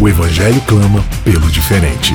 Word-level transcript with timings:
O 0.00 0.08
Evangelho 0.08 0.60
clama 0.60 1.04
pelo 1.24 1.50
diferente. 1.50 2.14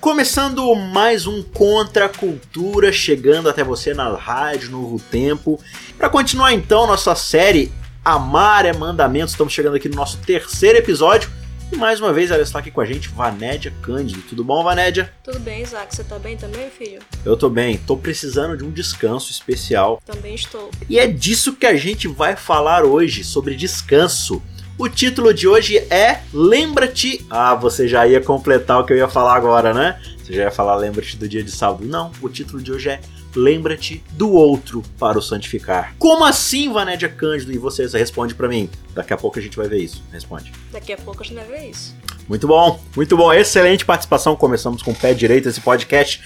Começando 0.00 0.72
mais 0.76 1.26
um 1.26 1.42
Contra 1.42 2.04
a 2.04 2.08
Cultura, 2.08 2.92
chegando 2.92 3.48
até 3.48 3.64
você 3.64 3.92
na 3.92 4.14
Rádio 4.14 4.70
Novo 4.70 5.00
Tempo. 5.10 5.58
Para 5.98 6.08
continuar 6.08 6.52
então 6.52 6.86
nossa 6.86 7.16
série 7.16 7.72
Amar 8.04 8.64
é 8.64 8.72
Mandamento, 8.72 9.32
estamos 9.32 9.52
chegando 9.52 9.74
aqui 9.74 9.88
no 9.88 9.96
nosso 9.96 10.18
terceiro 10.18 10.78
episódio. 10.78 11.28
E 11.74 11.76
mais 11.76 12.00
uma 12.00 12.12
vez 12.12 12.30
ela 12.30 12.40
está 12.40 12.60
aqui 12.60 12.70
com 12.70 12.80
a 12.80 12.84
gente, 12.84 13.08
Vanédia 13.08 13.72
Cândido. 13.82 14.22
Tudo 14.22 14.44
bom, 14.44 14.62
Vanédia? 14.62 15.12
Tudo 15.24 15.40
bem, 15.40 15.60
Isaac. 15.60 15.92
Você 15.92 16.04
tá 16.04 16.20
bem 16.20 16.36
também, 16.36 16.70
filho? 16.70 17.00
Eu 17.24 17.36
tô 17.36 17.50
bem. 17.50 17.78
Tô 17.78 17.96
precisando 17.96 18.56
de 18.56 18.62
um 18.62 18.70
descanso 18.70 19.32
especial. 19.32 20.00
Também 20.06 20.36
estou. 20.36 20.70
E 20.88 21.00
é 21.00 21.08
disso 21.08 21.54
que 21.54 21.66
a 21.66 21.74
gente 21.76 22.06
vai 22.06 22.36
falar 22.36 22.84
hoje, 22.84 23.24
sobre 23.24 23.56
descanso. 23.56 24.40
O 24.78 24.88
título 24.88 25.34
de 25.34 25.48
hoje 25.48 25.78
é 25.90 26.20
Lembra-te. 26.32 27.26
Ah, 27.28 27.56
você 27.56 27.88
já 27.88 28.06
ia 28.06 28.20
completar 28.20 28.78
o 28.78 28.86
que 28.86 28.92
eu 28.92 28.96
ia 28.96 29.08
falar 29.08 29.34
agora, 29.34 29.74
né? 29.74 30.00
Você 30.22 30.32
já 30.32 30.44
ia 30.44 30.52
falar 30.52 30.76
Lembra-te 30.76 31.16
do 31.16 31.28
dia 31.28 31.42
de 31.42 31.50
sábado. 31.50 31.84
Não, 31.84 32.12
o 32.22 32.28
título 32.28 32.62
de 32.62 32.70
hoje 32.70 32.90
é 32.90 33.00
lembra-te 33.34 34.02
do 34.12 34.30
outro 34.30 34.82
para 34.98 35.18
o 35.18 35.22
santificar. 35.22 35.94
Como 35.98 36.24
assim, 36.24 36.72
Vanédia 36.72 37.08
Cândido? 37.08 37.52
E 37.52 37.58
você, 37.58 37.86
responde 37.86 38.34
para 38.34 38.48
mim. 38.48 38.68
Daqui 38.94 39.12
a 39.12 39.16
pouco 39.16 39.38
a 39.38 39.42
gente 39.42 39.56
vai 39.56 39.68
ver 39.68 39.78
isso. 39.78 40.02
Responde. 40.12 40.52
Daqui 40.72 40.92
a 40.92 40.96
pouco 40.96 41.22
a 41.22 41.24
gente 41.24 41.34
vai 41.34 41.46
ver 41.46 41.70
isso. 41.70 41.94
Muito 42.28 42.46
bom, 42.46 42.80
muito 42.96 43.16
bom. 43.16 43.32
Excelente 43.32 43.84
participação. 43.84 44.34
Começamos 44.34 44.82
com 44.82 44.92
o 44.92 44.94
pé 44.94 45.12
direito 45.12 45.48
esse 45.48 45.60
podcast. 45.60 46.20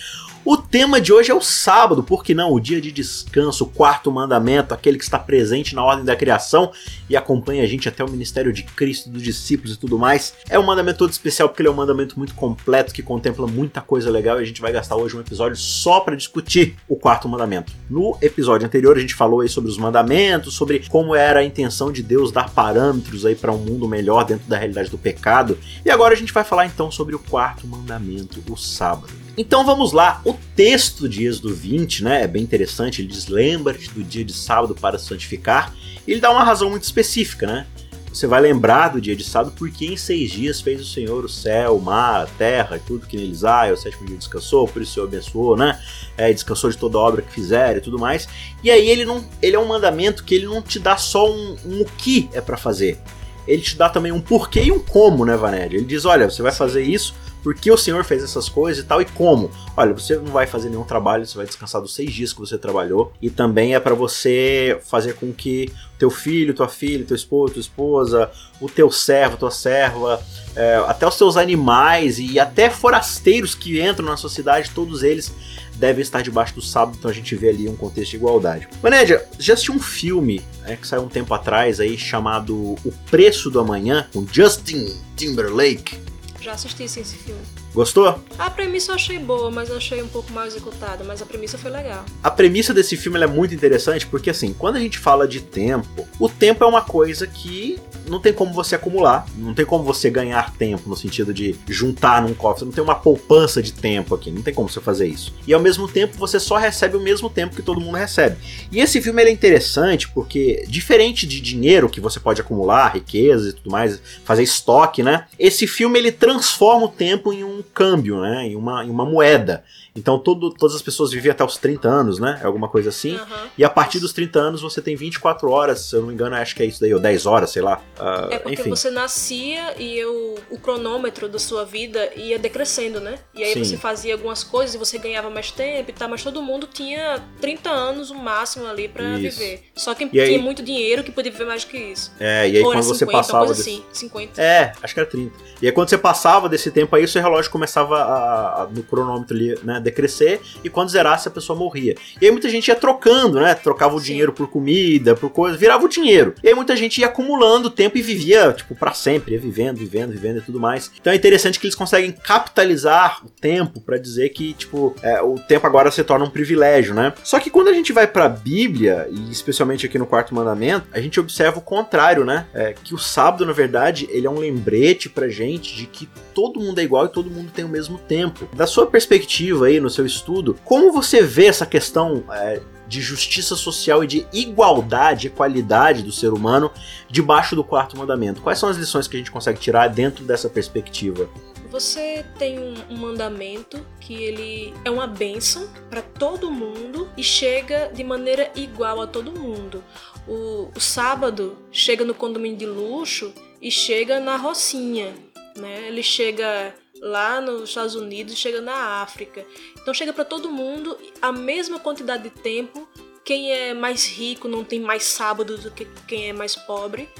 O 0.50 0.56
tema 0.56 0.98
de 0.98 1.12
hoje 1.12 1.30
é 1.30 1.34
o 1.34 1.42
sábado, 1.42 2.02
por 2.02 2.24
que 2.24 2.32
não? 2.32 2.54
O 2.54 2.58
dia 2.58 2.80
de 2.80 2.90
descanso, 2.90 3.64
o 3.64 3.66
quarto 3.66 4.10
mandamento, 4.10 4.72
aquele 4.72 4.96
que 4.96 5.04
está 5.04 5.18
presente 5.18 5.74
na 5.74 5.84
ordem 5.84 6.06
da 6.06 6.16
criação 6.16 6.72
e 7.06 7.14
acompanha 7.14 7.62
a 7.62 7.66
gente 7.66 7.86
até 7.86 8.02
o 8.02 8.10
ministério 8.10 8.50
de 8.50 8.62
Cristo, 8.62 9.10
dos 9.10 9.22
discípulos 9.22 9.74
e 9.74 9.78
tudo 9.78 9.98
mais. 9.98 10.32
É 10.48 10.58
um 10.58 10.62
mandamento 10.62 11.00
todo 11.00 11.10
especial 11.10 11.50
porque 11.50 11.60
ele 11.60 11.68
é 11.68 11.70
um 11.70 11.74
mandamento 11.74 12.16
muito 12.16 12.34
completo 12.34 12.94
que 12.94 13.02
contempla 13.02 13.46
muita 13.46 13.82
coisa 13.82 14.10
legal 14.10 14.40
e 14.40 14.42
a 14.42 14.46
gente 14.46 14.62
vai 14.62 14.72
gastar 14.72 14.96
hoje 14.96 15.18
um 15.18 15.20
episódio 15.20 15.58
só 15.58 16.00
para 16.00 16.16
discutir 16.16 16.76
o 16.88 16.96
quarto 16.96 17.28
mandamento. 17.28 17.70
No 17.90 18.16
episódio 18.22 18.66
anterior 18.66 18.96
a 18.96 19.00
gente 19.00 19.14
falou 19.14 19.42
aí 19.42 19.50
sobre 19.50 19.70
os 19.70 19.76
mandamentos, 19.76 20.54
sobre 20.54 20.82
como 20.88 21.14
era 21.14 21.40
a 21.40 21.44
intenção 21.44 21.92
de 21.92 22.02
Deus 22.02 22.32
dar 22.32 22.48
parâmetros 22.48 23.26
aí 23.26 23.34
para 23.34 23.52
um 23.52 23.58
mundo 23.58 23.86
melhor 23.86 24.24
dentro 24.24 24.48
da 24.48 24.56
realidade 24.56 24.88
do 24.88 24.96
pecado. 24.96 25.58
E 25.84 25.90
agora 25.90 26.14
a 26.14 26.16
gente 26.16 26.32
vai 26.32 26.42
falar 26.42 26.64
então 26.64 26.90
sobre 26.90 27.14
o 27.14 27.18
quarto 27.18 27.66
mandamento, 27.66 28.42
o 28.48 28.56
sábado. 28.56 29.27
Então 29.38 29.64
vamos 29.64 29.92
lá, 29.92 30.20
o 30.24 30.34
texto 30.56 31.08
de 31.08 31.24
Êxodo 31.24 31.54
20 31.54 32.02
né, 32.02 32.24
é 32.24 32.26
bem 32.26 32.42
interessante, 32.42 33.00
ele 33.00 33.06
diz: 33.06 33.28
Lembra-te 33.28 33.88
do 33.88 34.02
dia 34.02 34.24
de 34.24 34.32
sábado 34.32 34.74
para 34.74 34.98
santificar. 34.98 35.72
Ele 36.08 36.20
dá 36.20 36.32
uma 36.32 36.42
razão 36.42 36.68
muito 36.68 36.82
específica, 36.82 37.46
né? 37.46 37.66
Você 38.12 38.26
vai 38.26 38.40
lembrar 38.40 38.88
do 38.88 39.00
dia 39.00 39.14
de 39.14 39.22
sábado 39.22 39.54
porque 39.56 39.86
em 39.86 39.96
seis 39.96 40.32
dias 40.32 40.60
fez 40.60 40.80
o 40.80 40.84
Senhor 40.84 41.24
o 41.24 41.28
céu, 41.28 41.76
o 41.76 41.80
mar, 41.80 42.22
a 42.22 42.26
terra, 42.26 42.80
tudo 42.84 43.06
que 43.06 43.16
neles 43.16 43.44
há, 43.44 43.68
e 43.68 43.72
o 43.72 43.76
sétimo 43.76 44.06
dia 44.06 44.16
descansou, 44.16 44.66
por 44.66 44.82
isso 44.82 44.90
o 44.90 44.94
Senhor 44.94 45.06
abençoou, 45.06 45.56
né? 45.56 45.80
É, 46.16 46.32
descansou 46.32 46.68
de 46.68 46.76
toda 46.76 46.98
obra 46.98 47.22
que 47.22 47.30
fizer 47.30 47.76
e 47.76 47.80
tudo 47.80 47.96
mais. 47.96 48.26
E 48.64 48.72
aí 48.72 48.90
ele 48.90 49.04
não, 49.04 49.24
ele 49.40 49.54
é 49.54 49.58
um 49.58 49.68
mandamento 49.68 50.24
que 50.24 50.34
ele 50.34 50.46
não 50.46 50.60
te 50.60 50.80
dá 50.80 50.96
só 50.96 51.30
um, 51.30 51.56
um 51.64 51.82
o 51.82 51.84
que 51.96 52.28
é 52.32 52.40
para 52.40 52.56
fazer. 52.56 52.98
Ele 53.46 53.62
te 53.62 53.76
dá 53.76 53.88
também 53.88 54.10
um 54.10 54.20
porquê 54.20 54.64
e 54.64 54.72
um 54.72 54.80
como, 54.80 55.24
né, 55.24 55.36
Vanélia? 55.36 55.76
Ele 55.76 55.86
diz: 55.86 56.04
olha, 56.04 56.28
você 56.28 56.42
vai 56.42 56.52
fazer 56.52 56.82
isso 56.82 57.14
por 57.48 57.54
que 57.54 57.70
o 57.70 57.78
Senhor 57.78 58.04
fez 58.04 58.22
essas 58.22 58.46
coisas 58.46 58.84
e 58.84 58.86
tal 58.86 59.00
e 59.00 59.06
como. 59.06 59.50
Olha, 59.74 59.94
você 59.94 60.16
não 60.16 60.26
vai 60.26 60.46
fazer 60.46 60.68
nenhum 60.68 60.84
trabalho, 60.84 61.24
você 61.24 61.34
vai 61.34 61.46
descansar 61.46 61.80
dos 61.80 61.94
seis 61.94 62.12
dias 62.12 62.30
que 62.30 62.40
você 62.40 62.58
trabalhou 62.58 63.10
e 63.22 63.30
também 63.30 63.74
é 63.74 63.80
para 63.80 63.94
você 63.94 64.78
fazer 64.84 65.14
com 65.14 65.32
que 65.32 65.72
teu 65.98 66.10
filho, 66.10 66.52
tua 66.52 66.68
filha, 66.68 67.06
teu 67.06 67.16
esposo, 67.16 67.54
tua 67.54 67.60
esposa, 67.60 68.30
o 68.60 68.68
teu 68.68 68.90
servo, 68.90 69.38
tua 69.38 69.50
serva, 69.50 70.22
é, 70.54 70.76
até 70.86 71.06
os 71.06 71.16
teus 71.16 71.38
animais 71.38 72.18
e 72.18 72.38
até 72.38 72.68
forasteiros 72.68 73.54
que 73.54 73.80
entram 73.80 74.04
na 74.04 74.18
sua 74.18 74.28
cidade, 74.28 74.70
todos 74.74 75.02
eles 75.02 75.32
devem 75.76 76.02
estar 76.02 76.20
debaixo 76.20 76.54
do 76.54 76.60
sábado, 76.60 76.98
então 76.98 77.10
a 77.10 77.14
gente 77.14 77.34
vê 77.34 77.48
ali 77.48 77.66
um 77.66 77.76
contexto 77.76 78.10
de 78.10 78.16
igualdade. 78.18 78.68
Manédia, 78.82 79.26
já 79.38 79.54
assistiu 79.54 79.72
um 79.72 79.80
filme 79.80 80.42
é, 80.66 80.76
que 80.76 80.86
saiu 80.86 81.04
um 81.04 81.08
tempo 81.08 81.32
atrás 81.32 81.80
aí 81.80 81.96
chamado 81.96 82.54
O 82.84 82.92
Preço 83.10 83.48
do 83.48 83.58
Amanhã, 83.58 84.06
com 84.12 84.26
Justin 84.30 84.94
Timberlake? 85.16 86.17
Já 86.40 86.52
assisti 86.52 86.84
esse 86.84 87.04
filme. 87.04 87.42
Gostou? 87.78 88.18
A 88.36 88.50
premissa 88.50 88.90
eu 88.90 88.96
achei 88.96 89.20
boa, 89.20 89.52
mas 89.52 89.68
eu 89.70 89.76
achei 89.76 90.02
um 90.02 90.08
pouco 90.08 90.32
mal 90.32 90.44
executada, 90.44 91.04
mas 91.04 91.22
a 91.22 91.24
premissa 91.24 91.56
foi 91.56 91.70
legal. 91.70 92.04
A 92.20 92.28
premissa 92.28 92.74
desse 92.74 92.96
filme 92.96 93.22
é 93.22 93.26
muito 93.28 93.54
interessante 93.54 94.04
porque, 94.04 94.30
assim, 94.30 94.52
quando 94.52 94.74
a 94.74 94.80
gente 94.80 94.98
fala 94.98 95.28
de 95.28 95.40
tempo, 95.40 96.04
o 96.18 96.28
tempo 96.28 96.64
é 96.64 96.66
uma 96.66 96.82
coisa 96.82 97.24
que 97.24 97.78
não 98.08 98.18
tem 98.18 98.32
como 98.32 98.52
você 98.52 98.74
acumular, 98.74 99.26
não 99.36 99.54
tem 99.54 99.64
como 99.64 99.84
você 99.84 100.10
ganhar 100.10 100.52
tempo 100.56 100.88
no 100.88 100.96
sentido 100.96 101.32
de 101.32 101.54
juntar 101.68 102.22
num 102.22 102.34
cofre, 102.34 102.64
não 102.64 102.72
tem 102.72 102.82
uma 102.82 102.94
poupança 102.94 103.62
de 103.62 103.72
tempo 103.72 104.14
aqui, 104.14 104.30
não 104.30 104.42
tem 104.42 104.52
como 104.52 104.68
você 104.68 104.80
fazer 104.80 105.06
isso. 105.06 105.32
E 105.46 105.54
ao 105.54 105.60
mesmo 105.60 105.86
tempo 105.86 106.16
você 106.18 106.40
só 106.40 106.56
recebe 106.56 106.96
o 106.96 107.00
mesmo 107.00 107.30
tempo 107.30 107.54
que 107.54 107.62
todo 107.62 107.80
mundo 107.80 107.96
recebe. 107.96 108.38
E 108.72 108.80
esse 108.80 109.00
filme 109.00 109.22
é 109.22 109.30
interessante 109.30 110.08
porque, 110.08 110.64
diferente 110.68 111.26
de 111.26 111.40
dinheiro 111.40 111.88
que 111.88 112.00
você 112.00 112.18
pode 112.18 112.40
acumular, 112.40 112.94
riquezas 112.94 113.52
e 113.52 113.52
tudo 113.52 113.70
mais, 113.70 114.00
fazer 114.24 114.42
estoque, 114.42 115.02
né? 115.02 115.26
Esse 115.38 115.66
filme 115.66 115.98
ele 115.98 116.10
transforma 116.10 116.86
o 116.86 116.88
tempo 116.88 117.32
em 117.32 117.44
um 117.44 117.62
câmbio, 117.68 118.20
né? 118.20 118.46
Em 118.46 118.56
uma, 118.56 118.84
em 118.84 118.90
uma 118.90 119.04
moeda. 119.04 119.64
Então 119.94 120.18
todo, 120.18 120.50
todas 120.50 120.76
as 120.76 120.82
pessoas 120.82 121.10
vivem 121.10 121.30
até 121.30 121.44
os 121.44 121.56
30 121.56 121.88
anos, 121.88 122.18
né? 122.18 122.38
É 122.42 122.46
alguma 122.46 122.68
coisa 122.68 122.88
assim. 122.90 123.16
Uhum. 123.16 123.48
E 123.56 123.64
a 123.64 123.70
partir 123.70 123.98
dos 123.98 124.12
30 124.12 124.38
anos 124.38 124.62
você 124.62 124.80
tem 124.80 124.96
24 124.96 125.50
horas, 125.50 125.80
se 125.80 125.96
eu 125.96 126.00
não 126.00 126.08
me 126.08 126.14
engano, 126.14 126.36
acho 126.36 126.54
que 126.54 126.62
é 126.62 126.66
isso 126.66 126.80
daí, 126.80 126.94
ou 126.94 127.00
10 127.00 127.26
horas, 127.26 127.50
sei 127.50 127.62
lá. 127.62 127.80
Uh, 127.98 128.32
é 128.32 128.38
porque 128.38 128.60
enfim. 128.60 128.70
você 128.70 128.90
nascia 128.90 129.74
e 129.78 129.98
eu, 129.98 130.36
o 130.50 130.58
cronômetro 130.58 131.28
da 131.28 131.38
sua 131.38 131.64
vida 131.64 132.10
ia 132.16 132.38
decrescendo, 132.38 133.00
né? 133.00 133.18
E 133.34 133.42
aí 133.42 133.54
Sim. 133.54 133.64
você 133.64 133.76
fazia 133.76 134.14
algumas 134.14 134.44
coisas 134.44 134.74
e 134.74 134.78
você 134.78 134.98
ganhava 134.98 135.30
mais 135.30 135.50
tempo 135.50 135.90
e 135.90 135.92
tal, 135.92 136.08
mas 136.08 136.22
todo 136.22 136.42
mundo 136.42 136.66
tinha 136.66 137.20
30 137.40 137.70
anos 137.70 138.10
o 138.10 138.14
máximo 138.14 138.66
ali 138.66 138.88
para 138.88 139.16
viver. 139.16 139.64
Só 139.74 139.94
quem 139.94 140.08
tinha 140.08 140.22
aí... 140.22 140.38
muito 140.38 140.62
dinheiro 140.62 141.02
que 141.02 141.10
podia 141.10 141.32
viver 141.32 141.46
mais 141.46 141.64
do 141.64 141.70
que 141.70 141.78
isso. 141.78 142.12
É, 142.18 142.48
e 142.48 142.56
aí 142.56 142.62
ou 142.62 142.72
quando 142.72 142.82
50, 142.82 142.98
você 142.98 143.06
passava. 143.06 143.46
Coisa 143.46 143.62
desse... 143.62 143.84
assim, 143.90 144.08
50. 144.08 144.40
É, 144.40 144.72
acho 144.82 144.94
que 144.94 145.00
era 145.00 145.08
30. 145.08 145.36
E 145.60 145.66
aí 145.66 145.72
quando 145.72 145.88
você 145.88 145.98
passava 145.98 146.48
desse 146.48 146.70
tempo 146.70 146.94
aí, 146.94 147.04
o 147.04 147.08
seu 147.08 147.22
relógio 147.22 147.50
começava 147.50 147.98
a, 147.98 148.62
a, 148.62 148.66
no 148.66 148.82
cronômetro 148.82 149.36
ali, 149.36 149.58
né? 149.62 149.77
Decrescer 149.78 150.40
e 150.62 150.70
quando 150.70 150.90
zerasse 150.90 151.28
a 151.28 151.30
pessoa 151.30 151.58
morria. 151.58 151.94
E 152.20 152.26
aí 152.26 152.30
muita 152.30 152.48
gente 152.48 152.68
ia 152.68 152.74
trocando, 152.74 153.40
né? 153.40 153.54
Trocava 153.54 153.94
o 153.94 154.00
Sim. 154.00 154.06
dinheiro 154.06 154.32
por 154.32 154.48
comida, 154.48 155.14
por 155.14 155.30
coisa, 155.30 155.56
virava 155.56 155.84
o 155.84 155.88
dinheiro. 155.88 156.34
E 156.42 156.48
aí 156.48 156.54
muita 156.54 156.76
gente 156.76 157.00
ia 157.00 157.06
acumulando 157.06 157.70
tempo 157.70 157.98
e 157.98 158.02
vivia, 158.02 158.52
tipo, 158.52 158.74
para 158.74 158.92
sempre, 158.92 159.34
ia 159.34 159.40
vivendo, 159.40 159.78
vivendo, 159.78 160.10
vivendo 160.10 160.38
e 160.38 160.42
tudo 160.42 160.60
mais. 160.60 160.90
Então 161.00 161.12
é 161.12 161.16
interessante 161.16 161.58
que 161.58 161.66
eles 161.66 161.74
conseguem 161.74 162.12
capitalizar 162.12 163.24
o 163.24 163.28
tempo 163.28 163.80
para 163.80 163.98
dizer 163.98 164.30
que, 164.30 164.52
tipo, 164.54 164.94
é, 165.02 165.20
o 165.22 165.34
tempo 165.36 165.66
agora 165.66 165.90
se 165.90 166.02
torna 166.04 166.24
um 166.24 166.30
privilégio, 166.30 166.94
né? 166.94 167.12
Só 167.22 167.38
que 167.38 167.50
quando 167.50 167.68
a 167.68 167.72
gente 167.72 167.92
vai 167.92 168.06
para 168.06 168.24
a 168.24 168.28
Bíblia, 168.28 169.08
e 169.10 169.30
especialmente 169.30 169.86
aqui 169.86 169.98
no 169.98 170.06
quarto 170.06 170.34
mandamento, 170.34 170.86
a 170.92 171.00
gente 171.00 171.18
observa 171.20 171.58
o 171.58 171.62
contrário, 171.62 172.24
né? 172.24 172.46
É, 172.54 172.72
que 172.72 172.94
o 172.94 172.98
sábado, 172.98 173.44
na 173.44 173.52
verdade, 173.52 174.08
ele 174.10 174.26
é 174.26 174.30
um 174.30 174.38
lembrete 174.38 175.08
pra 175.08 175.28
gente 175.28 175.76
de 175.76 175.86
que 175.86 176.08
todo 176.34 176.60
mundo 176.60 176.78
é 176.80 176.84
igual 176.84 177.06
e 177.06 177.08
todo 177.08 177.30
mundo 177.30 177.50
tem 177.52 177.64
o 177.64 177.68
mesmo 177.68 177.98
tempo. 177.98 178.48
Da 178.54 178.66
sua 178.66 178.86
perspectiva 178.86 179.67
aí, 179.68 179.80
no 179.80 179.90
seu 179.90 180.04
estudo, 180.04 180.58
como 180.64 180.92
você 180.92 181.22
vê 181.22 181.46
essa 181.46 181.64
questão 181.64 182.24
é, 182.30 182.60
de 182.86 183.00
justiça 183.00 183.54
social 183.54 184.02
e 184.02 184.06
de 184.06 184.26
igualdade, 184.32 185.26
equalidade 185.26 186.02
do 186.02 186.10
ser 186.10 186.32
humano 186.32 186.70
debaixo 187.08 187.54
do 187.54 187.62
quarto 187.62 187.96
mandamento? 187.96 188.40
Quais 188.40 188.58
são 188.58 188.68
as 188.68 188.76
lições 188.76 189.06
que 189.06 189.16
a 189.16 189.18
gente 189.18 189.30
consegue 189.30 189.60
tirar 189.60 189.88
dentro 189.88 190.24
dessa 190.24 190.48
perspectiva? 190.48 191.28
Você 191.70 192.24
tem 192.38 192.58
um, 192.58 192.74
um 192.90 192.96
mandamento 192.96 193.84
que 194.00 194.14
ele 194.14 194.72
é 194.84 194.90
uma 194.90 195.06
bênção 195.06 195.68
para 195.90 196.00
todo 196.00 196.50
mundo 196.50 197.10
e 197.14 197.22
chega 197.22 197.90
de 197.92 198.02
maneira 198.02 198.50
igual 198.56 199.02
a 199.02 199.06
todo 199.06 199.30
mundo. 199.30 199.84
O, 200.26 200.70
o 200.74 200.80
sábado 200.80 201.58
chega 201.70 202.04
no 202.04 202.14
condomínio 202.14 202.56
de 202.56 202.66
luxo 202.66 203.32
e 203.60 203.70
chega 203.70 204.18
na 204.18 204.36
Rocinha, 204.36 205.14
né? 205.56 205.88
Ele 205.88 206.02
chega 206.02 206.74
lá 207.00 207.40
nos 207.40 207.68
Estados 207.68 207.94
Unidos, 207.94 208.36
chega 208.36 208.60
na 208.60 209.02
África. 209.02 209.44
Então 209.80 209.92
chega 209.94 210.12
para 210.12 210.24
todo 210.24 210.50
mundo 210.50 210.96
a 211.20 211.32
mesma 211.32 211.78
quantidade 211.78 212.24
de 212.24 212.30
tempo 212.30 212.88
quem 213.28 213.52
é 213.52 213.74
mais 213.74 214.06
rico 214.06 214.48
não 214.48 214.64
tem 214.64 214.80
mais 214.80 215.04
sábado 215.04 215.58
do 215.58 215.70
que 215.70 215.84
quem 216.06 216.30
é 216.30 216.32
mais 216.32 216.56
pobre. 216.56 217.10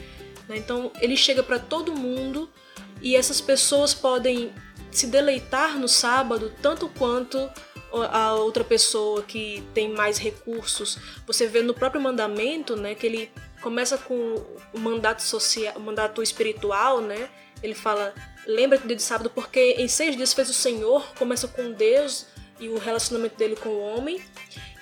Né? 0.48 0.56
Então 0.56 0.90
ele 1.02 1.18
chega 1.18 1.42
para 1.42 1.58
todo 1.58 1.94
mundo 1.94 2.48
e 3.02 3.14
essas 3.14 3.42
pessoas 3.42 3.92
podem 3.92 4.50
se 4.90 5.06
deleitar 5.06 5.78
no 5.78 5.86
sábado 5.86 6.50
tanto 6.62 6.88
quanto 6.88 7.38
a 8.10 8.32
outra 8.32 8.64
pessoa 8.64 9.22
que 9.22 9.62
tem 9.74 9.90
mais 9.92 10.16
recursos. 10.16 10.98
Você 11.26 11.46
vê 11.46 11.60
no 11.60 11.74
próprio 11.74 12.00
mandamento, 12.00 12.74
né, 12.74 12.94
que 12.94 13.04
ele 13.04 13.30
começa 13.60 13.98
com 13.98 14.14
o 14.72 14.78
mandato 14.78 15.22
social, 15.22 15.74
o 15.76 15.80
mandato 15.80 16.22
espiritual, 16.22 17.02
né? 17.02 17.28
Ele 17.62 17.74
fala: 17.74 18.14
"Lembra-te 18.48 18.82
do 18.82 18.88
dia 18.88 18.96
de 18.96 19.02
sábado, 19.02 19.30
porque 19.30 19.76
em 19.78 19.86
seis 19.86 20.16
dias 20.16 20.32
fez 20.32 20.48
o 20.48 20.54
Senhor". 20.54 21.06
Começa 21.16 21.46
com 21.46 21.70
Deus 21.70 22.26
e 22.58 22.68
o 22.68 22.78
relacionamento 22.78 23.36
dele 23.36 23.54
com 23.54 23.68
o 23.68 23.80
homem. 23.80 24.20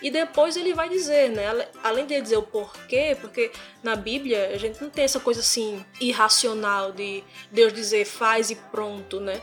E 0.02 0.10
depois 0.10 0.56
ele 0.56 0.74
vai 0.74 0.88
dizer, 0.88 1.30
né? 1.30 1.66
Além 1.82 2.06
de 2.06 2.20
dizer 2.20 2.36
o 2.36 2.42
porquê, 2.42 3.16
porque 3.20 3.50
na 3.82 3.96
Bíblia 3.96 4.50
a 4.54 4.58
gente 4.58 4.80
não 4.80 4.90
tem 4.90 5.04
essa 5.04 5.18
coisa 5.18 5.40
assim 5.40 5.84
irracional 6.00 6.92
de 6.92 7.24
Deus 7.50 7.72
dizer 7.72 8.04
faz 8.04 8.50
e 8.50 8.54
pronto, 8.54 9.18
né? 9.20 9.40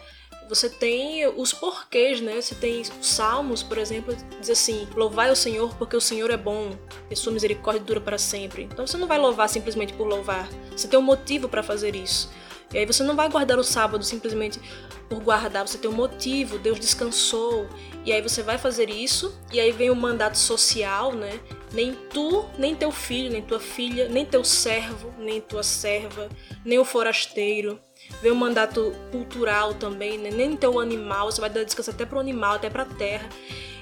Você 0.48 0.70
tem 0.70 1.26
os 1.28 1.54
porquês, 1.54 2.22
né? 2.22 2.40
Você 2.40 2.54
tem 2.54 2.84
Salmos, 3.02 3.64
por 3.64 3.78
exemplo, 3.78 4.16
diz 4.40 4.50
assim: 4.50 4.88
Louvai 4.96 5.32
o 5.32 5.36
Senhor 5.36 5.76
porque 5.76 5.96
o 5.96 6.02
Senhor 6.02 6.30
é 6.30 6.38
bom 6.38 6.78
e 7.10 7.16
sua 7.16 7.34
misericórdia 7.34 7.82
dura 7.82 8.02
para 8.02 8.18
sempre. 8.18 8.64
Então 8.64 8.86
você 8.86 8.98
não 8.98 9.08
vai 9.08 9.18
louvar 9.18 9.50
simplesmente 9.50 9.94
por 9.94 10.06
louvar. 10.06 10.48
Você 10.72 10.88
tem 10.88 11.00
um 11.00 11.04
motivo 11.04 11.50
para 11.50 11.64
fazer 11.64 11.96
isso. 11.96 12.30
E 12.74 12.80
aí 12.80 12.86
você 12.86 13.04
não 13.04 13.16
vai 13.16 13.30
guardar 13.30 13.60
o 13.60 13.64
sábado 13.64 14.04
simplesmente 14.04 14.60
por 15.08 15.20
guardar, 15.22 15.68
você 15.68 15.78
tem 15.78 15.90
um 15.90 15.94
motivo, 15.94 16.58
Deus 16.58 16.80
descansou. 16.80 17.68
E 18.06 18.12
aí 18.12 18.22
você 18.22 18.42
vai 18.42 18.58
fazer 18.58 18.90
isso, 18.90 19.38
e 19.52 19.60
aí 19.60 19.72
vem 19.72 19.90
o 19.90 19.96
mandato 19.96 20.38
social, 20.38 21.14
né? 21.14 21.40
Nem 21.72 21.94
tu, 22.10 22.46
nem 22.58 22.76
teu 22.76 22.92
filho, 22.92 23.32
nem 23.32 23.42
tua 23.42 23.60
filha, 23.60 24.10
nem 24.10 24.26
teu 24.26 24.44
servo, 24.44 25.14
nem 25.18 25.40
tua 25.40 25.64
serva, 25.64 26.30
nem 26.66 26.80
o 26.80 26.86
forasteiro. 26.86 27.80
Vem 28.22 28.32
o 28.32 28.36
mandato 28.36 28.94
cultural 29.12 29.74
também, 29.74 30.18
né? 30.18 30.30
Nem 30.32 30.58
teu 30.58 30.80
animal, 30.80 31.32
você 31.32 31.40
vai 31.40 31.50
dar 31.50 31.64
descanso 31.64 31.92
até 31.92 32.06
pro 32.06 32.20
animal, 32.20 32.56
até 32.56 32.70
pra 32.70 32.86
terra. 32.86 33.30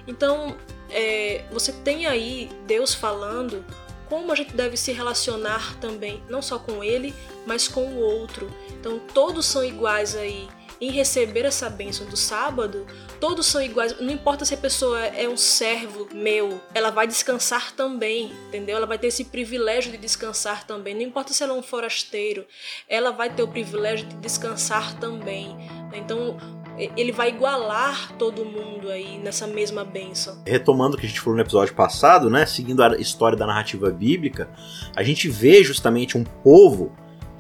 Então, 0.08 0.56
é, 0.90 1.46
você 1.52 1.72
tem 1.72 2.06
aí 2.06 2.50
Deus 2.68 2.94
falando 2.94 3.66
como 4.12 4.32
a 4.32 4.36
gente 4.36 4.54
deve 4.54 4.76
se 4.76 4.92
relacionar 4.92 5.80
também, 5.80 6.22
não 6.30 6.42
só 6.42 6.60
com 6.60 6.84
ele, 6.84 7.16
mas 7.46 7.68
com 7.68 7.86
o 7.86 8.00
outro. 8.00 8.50
Então, 8.70 9.00
todos 9.14 9.46
são 9.46 9.64
iguais 9.64 10.16
aí 10.16 10.48
em 10.82 10.90
receber 10.90 11.46
essa 11.46 11.70
bênção 11.70 12.08
do 12.08 12.18
sábado, 12.18 12.88
todos 13.20 13.46
são 13.46 13.62
iguais. 13.62 14.02
Não 14.02 14.10
importa 14.10 14.44
se 14.44 14.56
a 14.56 14.58
pessoa 14.58 15.00
é 15.00 15.30
um 15.30 15.38
servo 15.38 16.10
meu, 16.12 16.60
ela 16.74 16.90
vai 16.90 17.06
descansar 17.06 17.72
também, 17.74 18.32
entendeu? 18.48 18.78
Ela 18.78 18.88
vai 18.88 18.98
ter 18.98 19.08
esse 19.08 19.26
privilégio 19.26 19.92
de 19.92 19.98
descansar 20.00 20.66
também. 20.66 20.96
Não 20.96 21.04
importa 21.04 21.34
se 21.34 21.44
ela 21.44 21.54
é 21.54 21.56
um 21.56 21.62
forasteiro, 21.62 22.46
ela 22.90 23.12
vai 23.12 23.30
ter 23.30 23.44
o 23.44 23.48
privilégio 23.48 24.08
de 24.08 24.16
descansar 24.16 24.98
também. 25.00 25.56
Então, 25.94 26.38
ele 26.98 27.12
vai 27.12 27.30
igualar 27.30 28.14
todo 28.18 28.44
mundo 28.44 28.90
aí 28.90 29.20
nessa 29.20 29.46
mesma 29.46 29.84
bênção. 29.84 30.42
Retomando 30.48 30.96
o 30.96 31.00
que 31.00 31.06
a 31.06 31.10
gente 31.10 31.22
falou 31.22 31.36
no 31.36 31.44
episódio 31.44 31.76
passado, 31.76 32.28
né, 32.28 32.46
seguindo 32.48 32.82
a 32.82 32.98
história 32.98 33.38
da 33.38 33.46
narrativa 33.46 33.92
bíblica, 33.92 34.50
a 34.96 35.04
gente 35.04 35.30
vê 35.30 35.64
justamente 35.64 36.18
um 36.18 36.24
povo 36.24 36.92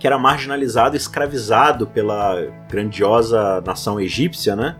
que 0.01 0.07
era 0.07 0.17
marginalizado, 0.17 0.97
escravizado 0.97 1.85
pela 1.85 2.47
grandiosa 2.67 3.61
nação 3.61 3.99
egípcia, 3.99 4.55
né? 4.55 4.75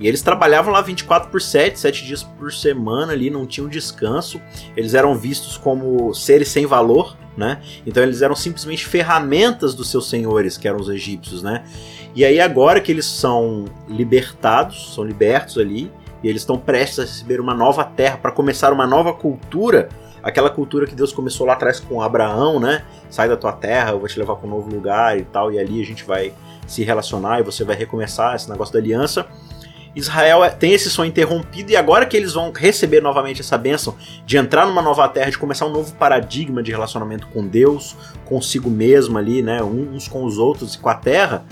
E 0.00 0.08
eles 0.08 0.22
trabalhavam 0.22 0.72
lá 0.72 0.80
24 0.82 1.30
por 1.30 1.40
7, 1.40 1.78
7 1.78 2.04
dias 2.04 2.24
por 2.24 2.52
semana 2.52 3.12
ali, 3.12 3.30
não 3.30 3.46
tinham 3.46 3.68
descanso. 3.68 4.40
Eles 4.76 4.92
eram 4.92 5.14
vistos 5.14 5.56
como 5.56 6.12
seres 6.12 6.48
sem 6.48 6.66
valor, 6.66 7.16
né? 7.36 7.62
Então 7.86 8.02
eles 8.02 8.22
eram 8.22 8.34
simplesmente 8.34 8.84
ferramentas 8.84 9.72
dos 9.72 9.88
seus 9.88 10.10
senhores, 10.10 10.58
que 10.58 10.66
eram 10.66 10.80
os 10.80 10.88
egípcios, 10.88 11.44
né? 11.44 11.62
E 12.12 12.24
aí 12.24 12.40
agora 12.40 12.80
que 12.80 12.90
eles 12.90 13.06
são 13.06 13.66
libertados, 13.88 14.92
são 14.96 15.04
libertos 15.04 15.58
ali, 15.58 15.92
e 16.24 16.28
eles 16.28 16.42
estão 16.42 16.58
prestes 16.58 16.98
a 16.98 17.02
receber 17.02 17.40
uma 17.40 17.54
nova 17.54 17.84
terra 17.84 18.16
para 18.16 18.32
começar 18.32 18.72
uma 18.72 18.86
nova 18.86 19.12
cultura, 19.12 19.88
aquela 20.26 20.50
cultura 20.50 20.86
que 20.88 20.94
Deus 20.94 21.12
começou 21.12 21.46
lá 21.46 21.52
atrás 21.52 21.78
com 21.78 22.02
Abraão, 22.02 22.58
né? 22.58 22.82
Sai 23.08 23.28
da 23.28 23.36
tua 23.36 23.52
terra, 23.52 23.92
eu 23.92 24.00
vou 24.00 24.08
te 24.08 24.18
levar 24.18 24.34
para 24.34 24.46
um 24.46 24.50
novo 24.50 24.68
lugar 24.68 25.16
e 25.16 25.22
tal, 25.22 25.52
e 25.52 25.58
ali 25.58 25.80
a 25.80 25.84
gente 25.84 26.02
vai 26.02 26.32
se 26.66 26.82
relacionar 26.82 27.38
e 27.38 27.44
você 27.44 27.62
vai 27.62 27.76
recomeçar 27.76 28.34
esse 28.34 28.50
negócio 28.50 28.72
da 28.72 28.80
aliança. 28.80 29.24
Israel 29.94 30.44
é, 30.44 30.50
tem 30.50 30.72
esse 30.72 30.90
sonho 30.90 31.08
interrompido 31.08 31.70
e 31.70 31.76
agora 31.76 32.04
que 32.04 32.16
eles 32.16 32.34
vão 32.34 32.52
receber 32.52 33.00
novamente 33.00 33.40
essa 33.40 33.56
bênção 33.56 33.94
de 34.26 34.36
entrar 34.36 34.66
numa 34.66 34.82
nova 34.82 35.08
terra, 35.08 35.30
de 35.30 35.38
começar 35.38 35.64
um 35.64 35.72
novo 35.72 35.94
paradigma 35.94 36.60
de 36.60 36.72
relacionamento 36.72 37.28
com 37.28 37.46
Deus, 37.46 37.96
consigo 38.24 38.68
mesmo 38.68 39.16
ali, 39.16 39.42
né, 39.42 39.62
uns 39.62 40.08
com 40.08 40.24
os 40.24 40.38
outros 40.38 40.74
e 40.74 40.78
com 40.78 40.88
a 40.88 40.94
terra, 40.94 41.44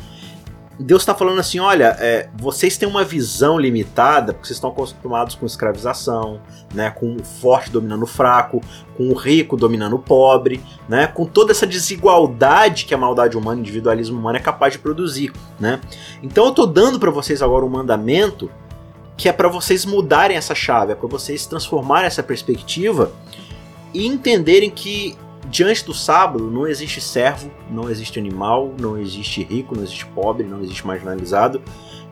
Deus 0.78 1.02
está 1.02 1.14
falando 1.14 1.38
assim: 1.38 1.59
olha, 1.59 1.97
é, 1.99 2.28
vocês 2.35 2.76
têm 2.76 2.88
uma 2.88 3.04
visão 3.04 3.59
limitada, 3.59 4.33
porque 4.33 4.47
vocês 4.47 4.57
estão 4.57 4.71
acostumados 4.71 5.35
com 5.35 5.47
escravização, 5.47 6.40
né, 6.75 6.90
com 6.90 7.14
o 7.14 7.23
forte 7.23 7.71
dominando 7.71 8.02
o 8.02 8.07
fraco, 8.07 8.61
com 8.97 9.09
o 9.09 9.14
rico 9.14 9.57
dominando 9.57 9.95
o 9.95 9.99
pobre, 9.99 10.61
né, 10.88 11.07
com 11.07 11.25
toda 11.26 11.52
essa 11.52 11.66
desigualdade 11.66 12.85
que 12.85 12.95
a 12.95 12.99
maldade 12.99 13.37
humana, 13.37 13.59
o 13.59 13.61
individualismo 13.61 14.19
humano 14.19 14.38
é 14.38 14.40
capaz 14.40 14.73
de 14.73 14.81
produzir. 14.81 15.33
Né? 15.61 15.81
Então 16.23 16.45
eu 16.45 16.50
estou 16.50 16.66
dando 16.66 16.99
para 16.99 17.11
vocês 17.11 17.40
agora 17.40 17.64
um 17.64 17.69
mandamento 17.69 18.50
que 19.16 19.28
é 19.28 19.33
para 19.33 19.49
vocês 19.49 19.85
mudarem 19.85 20.37
essa 20.37 20.57
chave, 20.57 20.93
é 20.93 20.95
para 20.97 21.09
vocês 21.09 21.47
transformarem 21.47 22.07
essa 22.07 22.23
perspectiva 22.23 23.12
e 23.93 24.07
entenderem 24.09 24.71
que 24.71 25.16
diante 25.50 25.84
do 25.84 25.94
sábado 25.94 26.50
não 26.50 26.66
existe 26.66 27.00
servo, 27.00 27.50
não 27.70 27.90
existe 27.90 28.18
animal, 28.18 28.74
não 28.80 28.98
existe 28.98 29.42
rico, 29.42 29.74
não 29.74 29.82
existe 29.82 30.06
pobre, 30.06 30.46
não 30.46 30.62
existe 30.62 30.86
marginalizado. 30.86 31.62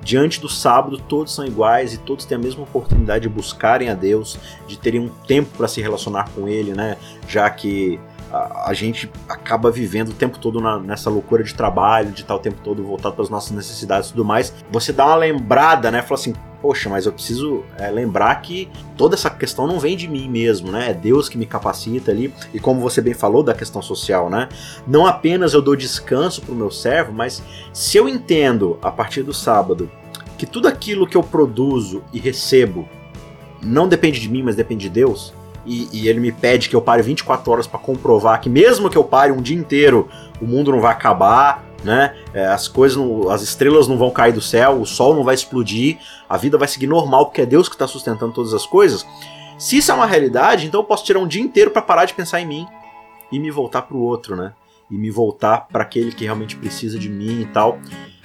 Diante 0.03 0.41
do 0.41 0.49
sábado 0.49 0.99
todos 0.99 1.33
são 1.33 1.47
iguais 1.47 1.95
e 1.95 1.99
todos 1.99 2.25
têm 2.25 2.37
a 2.37 2.41
mesma 2.41 2.65
oportunidade 2.65 3.23
de 3.23 3.29
buscarem 3.29 3.89
a 3.89 3.95
Deus, 3.95 4.37
de 4.67 4.77
terem 4.77 5.01
um 5.01 5.09
tempo 5.09 5.51
para 5.57 5.69
se 5.69 5.81
relacionar 5.81 6.29
com 6.35 6.49
Ele, 6.49 6.73
né? 6.73 6.97
Já 7.29 7.49
que 7.49 8.01
a, 8.33 8.73
gente 8.73 9.11
acaba 9.29 9.71
vivendo 9.71 10.09
o 10.09 10.15
tempo 10.15 10.39
todo 10.39 10.61
na, 10.61 10.79
nessa 10.79 11.11
loucura 11.11 11.45
de 11.45 11.55
trabalho, 11.55 12.11
de 12.11 12.23
estar 12.23 12.35
o 12.35 12.39
tempo 12.39 12.59
todo 12.65 12.83
voltado 12.83 13.15
para 13.15 13.25
as 13.25 13.31
nossas 13.31 13.51
necessidades 13.51 14.09
e 14.09 14.13
tudo 14.13 14.25
mais. 14.25 14.55
Você 14.71 14.93
dá 14.93 15.07
uma 15.07 15.17
lembrada, 15.17 15.91
né? 15.91 16.01
Fala 16.01 16.19
assim, 16.19 16.33
poxa, 16.63 16.89
mas 16.89 17.05
eu 17.05 17.13
preciso 17.13 17.63
é, 17.77 17.91
lembrar 17.91 18.35
que 18.37 18.71
toda 18.97 19.15
essa 19.15 19.29
questão 19.29 19.67
não 19.67 19.79
vem 19.79 19.97
de 19.97 20.09
mim 20.09 20.31
mesmo, 20.31 20.73
né? 20.73 20.91
É 20.91 20.95
Deus 20.95 21.29
que 21.29 21.37
me 21.37 21.45
capacita 21.45 22.11
ali. 22.11 22.33
E 22.55 22.59
como 22.59 22.81
você 22.81 23.03
bem 23.03 23.13
falou 23.13 23.43
da 23.43 23.53
questão 23.53 23.83
social, 23.83 24.31
né? 24.31 24.49
Não 24.87 25.07
apenas 25.07 25.53
eu 25.53 25.61
dou 25.61 25.77
descanso 25.77 26.41
para 26.41 26.55
o 26.55 26.57
meu 26.57 26.71
servo, 26.71 27.13
mas 27.13 27.43
se 27.73 27.99
eu 27.99 28.09
entendo 28.09 28.79
a 28.81 28.91
partir 28.91 29.23
do 29.23 29.35
sábado 29.35 29.91
que 30.39 30.47
tudo 30.47 30.69
aquilo 30.69 31.07
que 31.07 31.17
eu 31.17 31.23
produzo 31.23 32.03
e 32.13 32.19
recebo 32.19 32.89
não 33.63 33.87
depende 33.87 34.19
de 34.19 34.29
mim, 34.29 34.43
mas 34.43 34.57
depende 34.57 34.89
de 34.89 34.91
Deus, 34.91 35.33
e, 35.65 35.89
e, 35.93 36.09
ele 36.09 36.19
me 36.19 36.33
pede 36.33 36.69
que 36.69 36.75
eu 36.75 36.83
pare 36.83 37.03
24 37.03 37.51
horas 37.51 37.67
para 37.67 37.79
comprovar 37.79 38.41
que 38.41 38.49
mesmo 38.49 38.91
que 38.91 38.97
eu 38.97 39.05
pare 39.05 39.31
um 39.31 39.41
dia 39.41 39.57
inteiro, 39.57 40.09
o 40.41 40.45
mundo 40.45 40.73
não 40.73 40.81
vai 40.81 40.93
acabar, 40.93 41.65
né? 41.85 42.17
É, 42.33 42.47
as 42.47 42.69
coisas, 42.69 42.97
não, 42.97 43.29
as 43.31 43.43
estrelas 43.43 43.87
não 43.87 43.97
vão 43.97 44.11
cair 44.11 44.33
do 44.33 44.41
céu, 44.41 44.81
o 44.81 44.87
sol 44.87 45.15
não 45.15 45.25
vai 45.25 45.35
explodir, 45.35 45.99
a 46.29 46.37
vida 46.37 46.59
vai 46.59 46.69
seguir 46.69 46.87
normal 46.87 47.27
porque 47.27 47.43
é 47.43 47.47
Deus 47.47 47.69
que 47.69 47.75
está 47.75 47.87
sustentando 47.87 48.33
todas 48.33 48.55
as 48.55 48.67
coisas. 48.67 49.07
Se 49.59 49.77
isso 49.77 49.93
é 49.93 49.95
uma 49.95 50.07
realidade, 50.07 50.67
então 50.67 50.81
eu 50.81 50.85
posso 50.85 51.05
tirar 51.05 51.21
um 51.21 51.27
dia 51.27 51.43
inteiro 51.43 51.71
para 51.71 51.83
parar 51.83 52.05
de 52.05 52.15
pensar 52.15 52.41
em 52.41 52.47
mim 52.47 52.67
e 53.31 53.39
me 53.39 53.51
voltar 53.51 53.83
para 53.83 53.97
o 53.97 54.01
outro, 54.01 54.35
né? 54.35 54.53
E 54.91 54.97
me 54.97 55.11
voltar 55.11 55.69
para 55.69 55.83
aquele 55.83 56.13
que 56.13 56.25
realmente 56.25 56.57
precisa 56.57 56.99
de 56.99 57.09
mim 57.09 57.43
e 57.43 57.47
tal. 57.47 57.79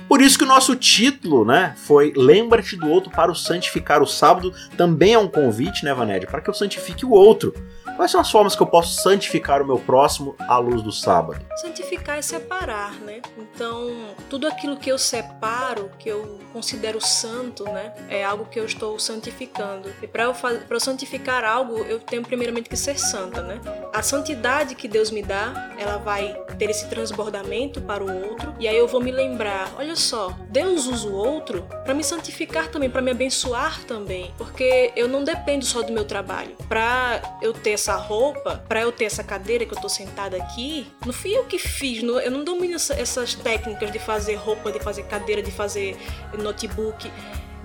Por 0.07 0.21
isso 0.21 0.37
que 0.37 0.45
o 0.45 0.47
nosso 0.47 0.75
título, 0.75 1.43
né, 1.43 1.75
foi 1.75 2.13
Lembra-te 2.15 2.77
do 2.77 2.89
outro 2.89 3.11
para 3.11 3.31
o 3.31 3.35
santificar 3.35 4.01
o 4.01 4.07
sábado, 4.07 4.53
também 4.77 5.13
é 5.13 5.19
um 5.19 5.27
convite, 5.27 5.83
né, 5.83 5.93
Vanédia, 5.93 6.27
para 6.27 6.39
que 6.39 6.49
eu 6.49 6.53
santifique 6.53 7.05
o 7.05 7.11
outro. 7.11 7.53
Quais 7.97 8.11
são 8.11 8.21
as 8.21 8.29
formas 8.29 8.55
que 8.55 8.61
eu 8.61 8.67
posso 8.67 9.01
santificar 9.01 9.59
o 9.59 9.65
meu 9.65 9.79
próximo 9.79 10.35
à 10.47 10.59
luz 10.59 10.83
do 10.83 10.91
sábado? 10.91 11.43
Santificar 11.55 12.19
é 12.19 12.21
separar, 12.21 12.93
né? 12.99 13.21
Então, 13.35 13.89
tudo 14.29 14.47
aquilo 14.47 14.77
que 14.77 14.91
eu 14.91 14.99
separo, 14.99 15.89
que 15.97 16.07
eu 16.07 16.39
considero 16.53 17.01
santo, 17.01 17.63
né, 17.63 17.91
é 18.07 18.23
algo 18.23 18.45
que 18.45 18.59
eu 18.59 18.65
estou 18.65 18.99
santificando. 18.99 19.91
E 19.99 20.05
para 20.05 20.25
eu, 20.25 20.35
eu 20.69 20.79
santificar 20.79 21.43
algo, 21.43 21.79
eu 21.79 21.99
tenho 21.99 22.21
primeiramente 22.21 22.69
que 22.69 22.77
ser 22.77 22.99
santa, 22.99 23.41
né? 23.41 23.59
A 23.91 24.03
santidade 24.03 24.75
que 24.75 24.87
Deus 24.87 25.09
me 25.09 25.23
dá, 25.23 25.71
ela 25.79 25.97
vai 25.97 26.39
ter 26.59 26.69
esse 26.69 26.87
transbordamento 26.87 27.81
para 27.81 28.03
o 28.03 28.29
outro, 28.29 28.53
e 28.59 28.67
aí 28.67 28.77
eu 28.77 28.87
vou 28.87 29.01
me 29.01 29.11
lembrar, 29.11 29.71
olha 29.75 29.95
só, 29.95 30.37
Deus 30.49 30.85
usa 30.85 31.07
o 31.07 31.13
outro 31.15 31.63
para 31.83 31.95
me 31.95 32.03
santificar 32.03 32.67
também, 32.67 32.91
para 32.91 33.01
me 33.01 33.09
abençoar 33.09 33.83
também, 33.85 34.31
porque 34.37 34.91
eu 34.95 35.07
não 35.07 35.23
dependo 35.23 35.65
só 35.65 35.81
do 35.81 35.91
meu 35.91 36.05
trabalho. 36.05 36.55
Para 36.69 37.39
eu 37.41 37.53
ter 37.53 37.71
essa 37.71 37.86
essa 37.87 37.95
roupa, 37.95 38.61
para 38.67 38.81
eu 38.81 38.91
ter 38.91 39.05
essa 39.05 39.23
cadeira 39.23 39.65
que 39.65 39.73
eu 39.73 39.79
tô 39.79 39.87
sentada 39.87 40.35
aqui, 40.35 40.91
não 41.05 41.13
fui 41.13 41.31
eu 41.31 41.45
que 41.45 41.57
fiz, 41.57 42.03
eu 42.03 42.29
não 42.29 42.43
domino 42.43 42.75
essas 42.75 43.33
técnicas 43.33 43.89
de 43.91 43.97
fazer 43.97 44.35
roupa, 44.35 44.73
de 44.73 44.79
fazer 44.79 45.03
cadeira, 45.03 45.41
de 45.41 45.51
fazer 45.51 45.97
notebook. 46.37 47.09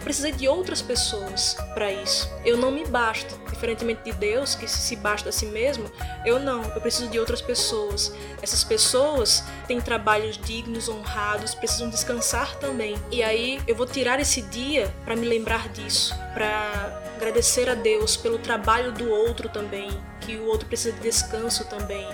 precisei 0.04 0.32
de 0.32 0.46
outras 0.46 0.80
pessoas 0.80 1.56
para 1.74 1.92
isso. 1.92 2.30
Eu 2.44 2.56
não 2.56 2.70
me 2.70 2.84
basto, 2.84 3.36
diferentemente 3.50 4.02
de 4.04 4.12
Deus, 4.12 4.54
que 4.54 4.68
se 4.68 4.94
basta 4.96 5.28
a 5.28 5.32
si 5.32 5.46
mesmo, 5.46 5.90
eu 6.24 6.38
não, 6.38 6.62
eu 6.62 6.80
preciso 6.80 7.08
de 7.08 7.18
outras 7.18 7.42
pessoas. 7.42 8.12
Essas 8.40 8.62
pessoas 8.62 9.42
têm 9.66 9.80
trabalhos 9.80 10.38
dignos, 10.38 10.88
honrados, 10.88 11.52
precisam 11.54 11.88
descansar 11.88 12.56
também. 12.58 12.96
E 13.10 13.24
aí 13.24 13.60
eu 13.66 13.74
vou 13.74 13.86
tirar 13.86 14.20
esse 14.20 14.42
dia 14.42 14.92
para 15.04 15.16
me 15.16 15.26
lembrar 15.26 15.68
disso, 15.68 16.14
para 16.32 17.02
agradecer 17.22 17.68
a 17.68 17.74
Deus 17.74 18.16
pelo 18.16 18.36
trabalho 18.36 18.90
do 18.90 19.08
outro 19.08 19.48
também, 19.48 19.88
que 20.20 20.36
o 20.36 20.46
outro 20.46 20.66
precisa 20.66 20.92
de 20.96 21.00
descanso 21.02 21.64
também. 21.66 22.04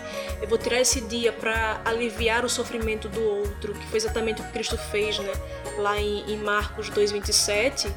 Eu 0.40 0.46
vou 0.46 0.58
tirar 0.58 0.80
esse 0.80 1.00
dia 1.00 1.32
para 1.32 1.80
aliviar 1.82 2.44
o 2.44 2.48
sofrimento 2.48 3.08
do 3.08 3.22
outro, 3.22 3.72
que 3.72 3.86
foi 3.86 3.96
exatamente 3.96 4.42
o 4.42 4.44
que 4.44 4.52
Cristo 4.52 4.76
fez, 4.76 5.18
né? 5.18 5.32
Lá 5.78 5.98
em, 5.98 6.30
em 6.30 6.36
Marcos 6.36 6.90
2:27, 6.90 7.90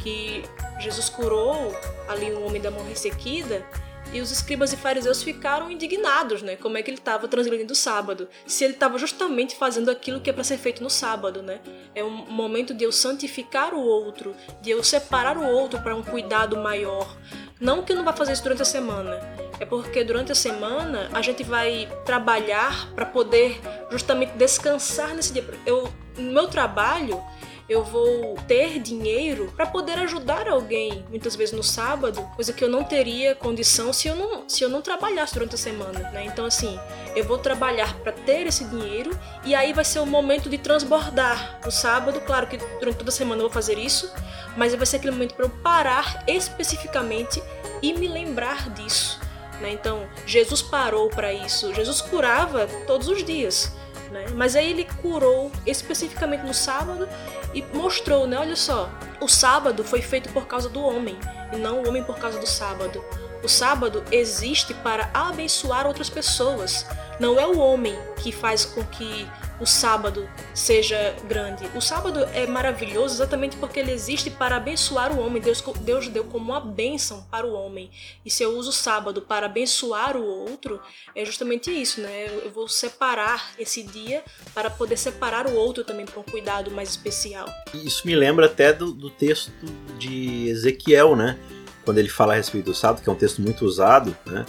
que 0.00 0.44
Jesus 0.78 1.08
curou 1.08 1.76
ali 2.06 2.32
um 2.32 2.46
homem 2.46 2.62
da 2.62 2.70
mão 2.70 2.86
ressequida 2.86 3.66
e 4.14 4.20
os 4.20 4.30
escribas 4.30 4.72
e 4.72 4.76
fariseus 4.76 5.24
ficaram 5.24 5.68
indignados, 5.68 6.40
né? 6.40 6.54
Como 6.54 6.78
é 6.78 6.82
que 6.82 6.88
ele 6.88 6.98
estava 6.98 7.26
transgredindo 7.26 7.72
o 7.72 7.76
sábado? 7.76 8.28
Se 8.46 8.62
ele 8.62 8.74
estava 8.74 8.96
justamente 8.96 9.56
fazendo 9.56 9.90
aquilo 9.90 10.20
que 10.20 10.30
é 10.30 10.32
para 10.32 10.44
ser 10.44 10.56
feito 10.56 10.82
no 10.82 10.88
sábado, 10.88 11.42
né? 11.42 11.60
É 11.96 12.04
um 12.04 12.10
momento 12.10 12.72
de 12.72 12.84
eu 12.84 12.92
santificar 12.92 13.74
o 13.74 13.80
outro, 13.80 14.34
de 14.62 14.70
eu 14.70 14.84
separar 14.84 15.36
o 15.36 15.44
outro 15.44 15.80
para 15.80 15.96
um 15.96 16.02
cuidado 16.02 16.56
maior. 16.56 17.16
Não 17.60 17.82
que 17.82 17.92
eu 17.92 17.96
não 17.96 18.04
vá 18.04 18.12
fazer 18.12 18.32
isso 18.32 18.42
durante 18.42 18.62
a 18.62 18.64
semana, 18.64 19.18
é 19.58 19.66
porque 19.66 20.04
durante 20.04 20.30
a 20.30 20.34
semana 20.34 21.08
a 21.12 21.20
gente 21.20 21.42
vai 21.42 21.88
trabalhar 22.04 22.92
para 22.94 23.06
poder 23.06 23.60
justamente 23.90 24.32
descansar 24.36 25.12
nesse 25.14 25.32
dia. 25.32 25.44
Eu, 25.66 25.92
no 26.16 26.32
meu 26.32 26.46
trabalho, 26.46 27.20
eu 27.68 27.82
vou 27.82 28.36
ter 28.46 28.78
dinheiro 28.78 29.52
para 29.56 29.66
poder 29.66 29.98
ajudar 30.00 30.48
alguém, 30.48 31.04
muitas 31.08 31.34
vezes 31.34 31.54
no 31.54 31.62
sábado, 31.62 32.20
coisa 32.34 32.52
que 32.52 32.62
eu 32.62 32.68
não 32.68 32.84
teria 32.84 33.34
condição 33.34 33.92
se 33.92 34.08
eu 34.08 34.14
não, 34.14 34.48
se 34.48 34.62
eu 34.62 34.68
não 34.68 34.82
trabalhasse 34.82 35.34
durante 35.34 35.54
a 35.54 35.58
semana, 35.58 36.10
né? 36.10 36.26
Então 36.26 36.44
assim, 36.44 36.78
eu 37.16 37.24
vou 37.24 37.38
trabalhar 37.38 37.94
para 38.00 38.12
ter 38.12 38.46
esse 38.46 38.64
dinheiro 38.64 39.10
e 39.44 39.54
aí 39.54 39.72
vai 39.72 39.84
ser 39.84 40.00
o 40.00 40.06
momento 40.06 40.48
de 40.50 40.58
transbordar. 40.58 41.60
No 41.64 41.70
sábado, 41.70 42.20
claro 42.20 42.46
que 42.46 42.56
durante 42.56 42.98
toda 42.98 43.10
a 43.10 43.12
semana 43.12 43.40
eu 43.40 43.46
vou 43.46 43.54
fazer 43.54 43.78
isso, 43.78 44.12
mas 44.56 44.74
vai 44.74 44.86
ser 44.86 44.96
aquele 44.96 45.12
momento 45.12 45.34
para 45.34 45.46
eu 45.46 45.50
parar 45.50 46.24
especificamente 46.26 47.42
e 47.82 47.92
me 47.92 48.08
lembrar 48.08 48.70
disso. 48.70 49.20
Né? 49.60 49.72
Então, 49.72 50.06
Jesus 50.26 50.62
parou 50.62 51.08
para 51.08 51.32
isso. 51.32 51.72
Jesus 51.74 52.00
curava 52.00 52.66
todos 52.86 53.08
os 53.08 53.24
dias. 53.24 53.72
Né? 54.10 54.26
Mas 54.34 54.56
aí 54.56 54.70
ele 54.70 54.86
curou 55.02 55.50
especificamente 55.66 56.44
no 56.44 56.54
sábado 56.54 57.08
e 57.52 57.62
mostrou, 57.72 58.26
né? 58.26 58.38
Olha 58.38 58.56
só, 58.56 58.90
o 59.20 59.28
sábado 59.28 59.84
foi 59.84 60.02
feito 60.02 60.28
por 60.32 60.46
causa 60.46 60.68
do 60.68 60.80
homem 60.80 61.18
e 61.52 61.56
não 61.56 61.82
o 61.82 61.88
homem 61.88 62.02
por 62.02 62.18
causa 62.18 62.38
do 62.38 62.46
sábado. 62.46 63.04
O 63.42 63.48
sábado 63.48 64.02
existe 64.10 64.72
para 64.72 65.10
abençoar 65.12 65.86
outras 65.86 66.08
pessoas. 66.08 66.86
Não 67.20 67.38
é 67.38 67.46
o 67.46 67.58
homem 67.58 67.96
que 68.16 68.32
faz 68.32 68.64
com 68.64 68.82
que 68.84 69.28
o 69.60 69.66
sábado 69.66 70.28
seja 70.52 71.14
grande. 71.28 71.64
O 71.74 71.80
sábado 71.80 72.20
é 72.32 72.46
maravilhoso 72.46 73.14
exatamente 73.14 73.56
porque 73.56 73.80
ele 73.80 73.92
existe 73.92 74.30
para 74.30 74.56
abençoar 74.56 75.12
o 75.12 75.20
homem. 75.20 75.40
Deus, 75.40 75.62
Deus 75.80 76.08
deu 76.08 76.24
como 76.24 76.52
uma 76.52 76.60
bênção 76.60 77.24
para 77.30 77.46
o 77.46 77.52
homem. 77.52 77.90
E 78.24 78.30
se 78.30 78.42
eu 78.42 78.56
uso 78.56 78.70
o 78.70 78.72
sábado 78.72 79.22
para 79.22 79.46
abençoar 79.46 80.16
o 80.16 80.24
outro, 80.24 80.80
é 81.14 81.24
justamente 81.24 81.70
isso, 81.70 82.00
né? 82.00 82.26
Eu 82.44 82.50
vou 82.50 82.68
separar 82.68 83.52
esse 83.58 83.82
dia 83.82 84.22
para 84.52 84.70
poder 84.70 84.96
separar 84.96 85.46
o 85.46 85.54
outro 85.54 85.84
também 85.84 86.04
para 86.04 86.18
um 86.18 86.24
cuidado 86.24 86.70
mais 86.70 86.90
especial. 86.90 87.46
Isso 87.72 88.06
me 88.06 88.14
lembra 88.14 88.46
até 88.46 88.72
do, 88.72 88.92
do 88.92 89.10
texto 89.10 89.52
de 89.98 90.48
Ezequiel, 90.48 91.14
né? 91.14 91.38
Quando 91.84 91.98
ele 91.98 92.08
fala 92.08 92.32
a 92.32 92.36
respeito 92.36 92.66
do 92.66 92.74
sábado, 92.74 93.02
que 93.02 93.08
é 93.08 93.12
um 93.12 93.16
texto 93.16 93.40
muito 93.40 93.64
usado, 93.64 94.16
né? 94.26 94.44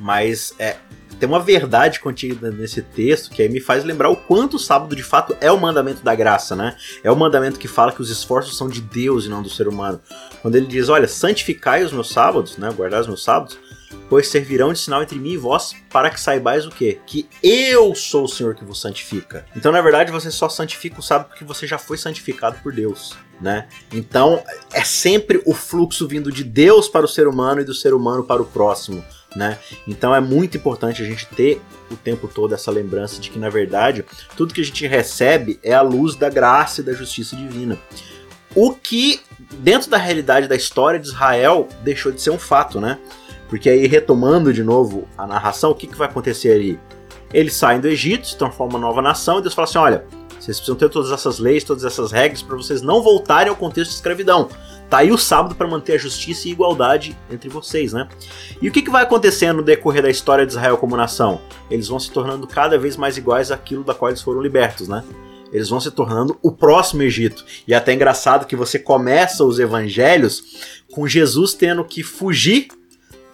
Mas 0.00 0.54
é, 0.58 0.76
tem 1.18 1.28
uma 1.28 1.40
verdade 1.40 2.00
contida 2.00 2.50
nesse 2.50 2.82
texto 2.82 3.30
que 3.30 3.42
aí 3.42 3.48
me 3.48 3.60
faz 3.60 3.84
lembrar 3.84 4.08
o 4.08 4.16
quanto 4.16 4.54
o 4.54 4.58
sábado 4.58 4.94
de 4.94 5.02
fato 5.02 5.36
é 5.40 5.50
o 5.50 5.60
mandamento 5.60 6.02
da 6.02 6.14
graça, 6.14 6.54
né? 6.54 6.76
É 7.02 7.10
o 7.10 7.16
mandamento 7.16 7.58
que 7.58 7.66
fala 7.66 7.92
que 7.92 8.00
os 8.00 8.10
esforços 8.10 8.56
são 8.56 8.68
de 8.68 8.80
Deus 8.80 9.24
e 9.24 9.28
não 9.28 9.42
do 9.42 9.50
ser 9.50 9.66
humano. 9.68 10.00
Quando 10.42 10.54
ele 10.54 10.66
diz, 10.66 10.88
olha, 10.88 11.08
santificai 11.08 11.82
os 11.82 11.92
meus 11.92 12.10
sábados, 12.10 12.56
né? 12.56 12.70
Guardai 12.70 13.00
os 13.00 13.06
meus 13.06 13.24
sábados, 13.24 13.58
pois 14.08 14.28
servirão 14.28 14.72
de 14.72 14.78
sinal 14.78 15.02
entre 15.02 15.18
mim 15.18 15.32
e 15.32 15.36
vós 15.36 15.74
para 15.90 16.10
que 16.10 16.20
saibais 16.20 16.66
o 16.66 16.70
quê? 16.70 17.00
Que 17.06 17.28
eu 17.42 17.94
sou 17.94 18.24
o 18.24 18.28
Senhor 18.28 18.54
que 18.54 18.64
vos 18.64 18.80
santifica. 18.80 19.44
Então, 19.56 19.72
na 19.72 19.80
verdade, 19.80 20.12
você 20.12 20.30
só 20.30 20.48
santifica 20.48 21.00
o 21.00 21.02
sábado 21.02 21.28
porque 21.28 21.44
você 21.44 21.66
já 21.66 21.78
foi 21.78 21.98
santificado 21.98 22.58
por 22.62 22.72
Deus, 22.72 23.16
né? 23.40 23.66
Então, 23.92 24.42
é 24.72 24.84
sempre 24.84 25.42
o 25.44 25.54
fluxo 25.54 26.06
vindo 26.06 26.30
de 26.30 26.44
Deus 26.44 26.88
para 26.88 27.04
o 27.04 27.08
ser 27.08 27.26
humano 27.26 27.60
e 27.60 27.64
do 27.64 27.74
ser 27.74 27.92
humano 27.92 28.22
para 28.22 28.42
o 28.42 28.46
próximo 28.46 29.04
né? 29.36 29.58
Então 29.86 30.14
é 30.14 30.20
muito 30.20 30.56
importante 30.56 31.02
a 31.02 31.04
gente 31.04 31.26
ter 31.26 31.60
o 31.90 31.96
tempo 31.96 32.28
todo 32.28 32.54
essa 32.54 32.70
lembrança 32.70 33.20
de 33.20 33.30
que 33.30 33.38
na 33.38 33.48
verdade 33.48 34.04
tudo 34.36 34.54
que 34.54 34.60
a 34.60 34.64
gente 34.64 34.86
recebe 34.86 35.58
é 35.62 35.74
a 35.74 35.82
luz 35.82 36.14
da 36.14 36.28
graça 36.28 36.80
e 36.80 36.84
da 36.84 36.92
justiça 36.92 37.36
divina. 37.36 37.78
O 38.54 38.72
que 38.72 39.20
dentro 39.54 39.90
da 39.90 39.98
realidade 39.98 40.48
da 40.48 40.56
história 40.56 40.98
de 40.98 41.08
Israel 41.08 41.68
deixou 41.82 42.10
de 42.10 42.20
ser 42.20 42.30
um 42.30 42.38
fato, 42.38 42.80
né? 42.80 42.98
Porque 43.48 43.68
aí 43.68 43.86
retomando 43.86 44.52
de 44.52 44.62
novo 44.62 45.08
a 45.16 45.26
narração, 45.26 45.70
o 45.70 45.74
que, 45.74 45.86
que 45.86 45.96
vai 45.96 46.08
acontecer 46.08 46.52
ali? 46.52 46.78
Eles 47.32 47.54
saem 47.54 47.80
do 47.80 47.88
Egito, 47.88 48.26
se 48.26 48.36
transformam 48.36 48.76
uma 48.78 48.86
nova 48.86 49.02
nação 49.02 49.38
e 49.38 49.42
Deus 49.42 49.54
fala 49.54 49.68
assim: 49.68 49.78
olha, 49.78 50.04
vocês 50.40 50.56
precisam 50.56 50.76
ter 50.76 50.88
todas 50.88 51.10
essas 51.10 51.38
leis, 51.38 51.64
todas 51.64 51.84
essas 51.84 52.10
regras 52.10 52.42
para 52.42 52.56
vocês 52.56 52.80
não 52.80 53.02
voltarem 53.02 53.50
ao 53.50 53.56
contexto 53.56 53.90
de 53.90 53.96
escravidão. 53.96 54.48
Tá 54.88 54.98
aí 54.98 55.12
o 55.12 55.18
sábado 55.18 55.54
para 55.54 55.68
manter 55.68 55.94
a 55.94 55.98
justiça 55.98 56.48
e 56.48 56.52
igualdade 56.52 57.16
entre 57.30 57.48
vocês, 57.48 57.92
né? 57.92 58.08
E 58.60 58.68
o 58.68 58.72
que, 58.72 58.80
que 58.80 58.90
vai 58.90 59.02
acontecendo 59.02 59.58
no 59.58 59.62
decorrer 59.62 60.02
da 60.02 60.10
história 60.10 60.46
de 60.46 60.52
Israel 60.52 60.78
como 60.78 60.96
nação? 60.96 61.40
Eles 61.70 61.88
vão 61.88 62.00
se 62.00 62.10
tornando 62.10 62.46
cada 62.46 62.78
vez 62.78 62.96
mais 62.96 63.18
iguais 63.18 63.50
àquilo 63.50 63.84
da 63.84 63.94
qual 63.94 64.10
eles 64.10 64.22
foram 64.22 64.40
libertos, 64.40 64.88
né? 64.88 65.04
Eles 65.52 65.68
vão 65.68 65.80
se 65.80 65.90
tornando 65.90 66.38
o 66.42 66.52
próximo 66.52 67.02
Egito. 67.02 67.44
E 67.66 67.74
é 67.74 67.76
até 67.76 67.92
engraçado 67.92 68.46
que 68.46 68.56
você 68.56 68.78
começa 68.78 69.44
os 69.44 69.58
evangelhos 69.58 70.84
com 70.92 71.06
Jesus 71.06 71.54
tendo 71.54 71.84
que 71.84 72.02
fugir 72.02 72.68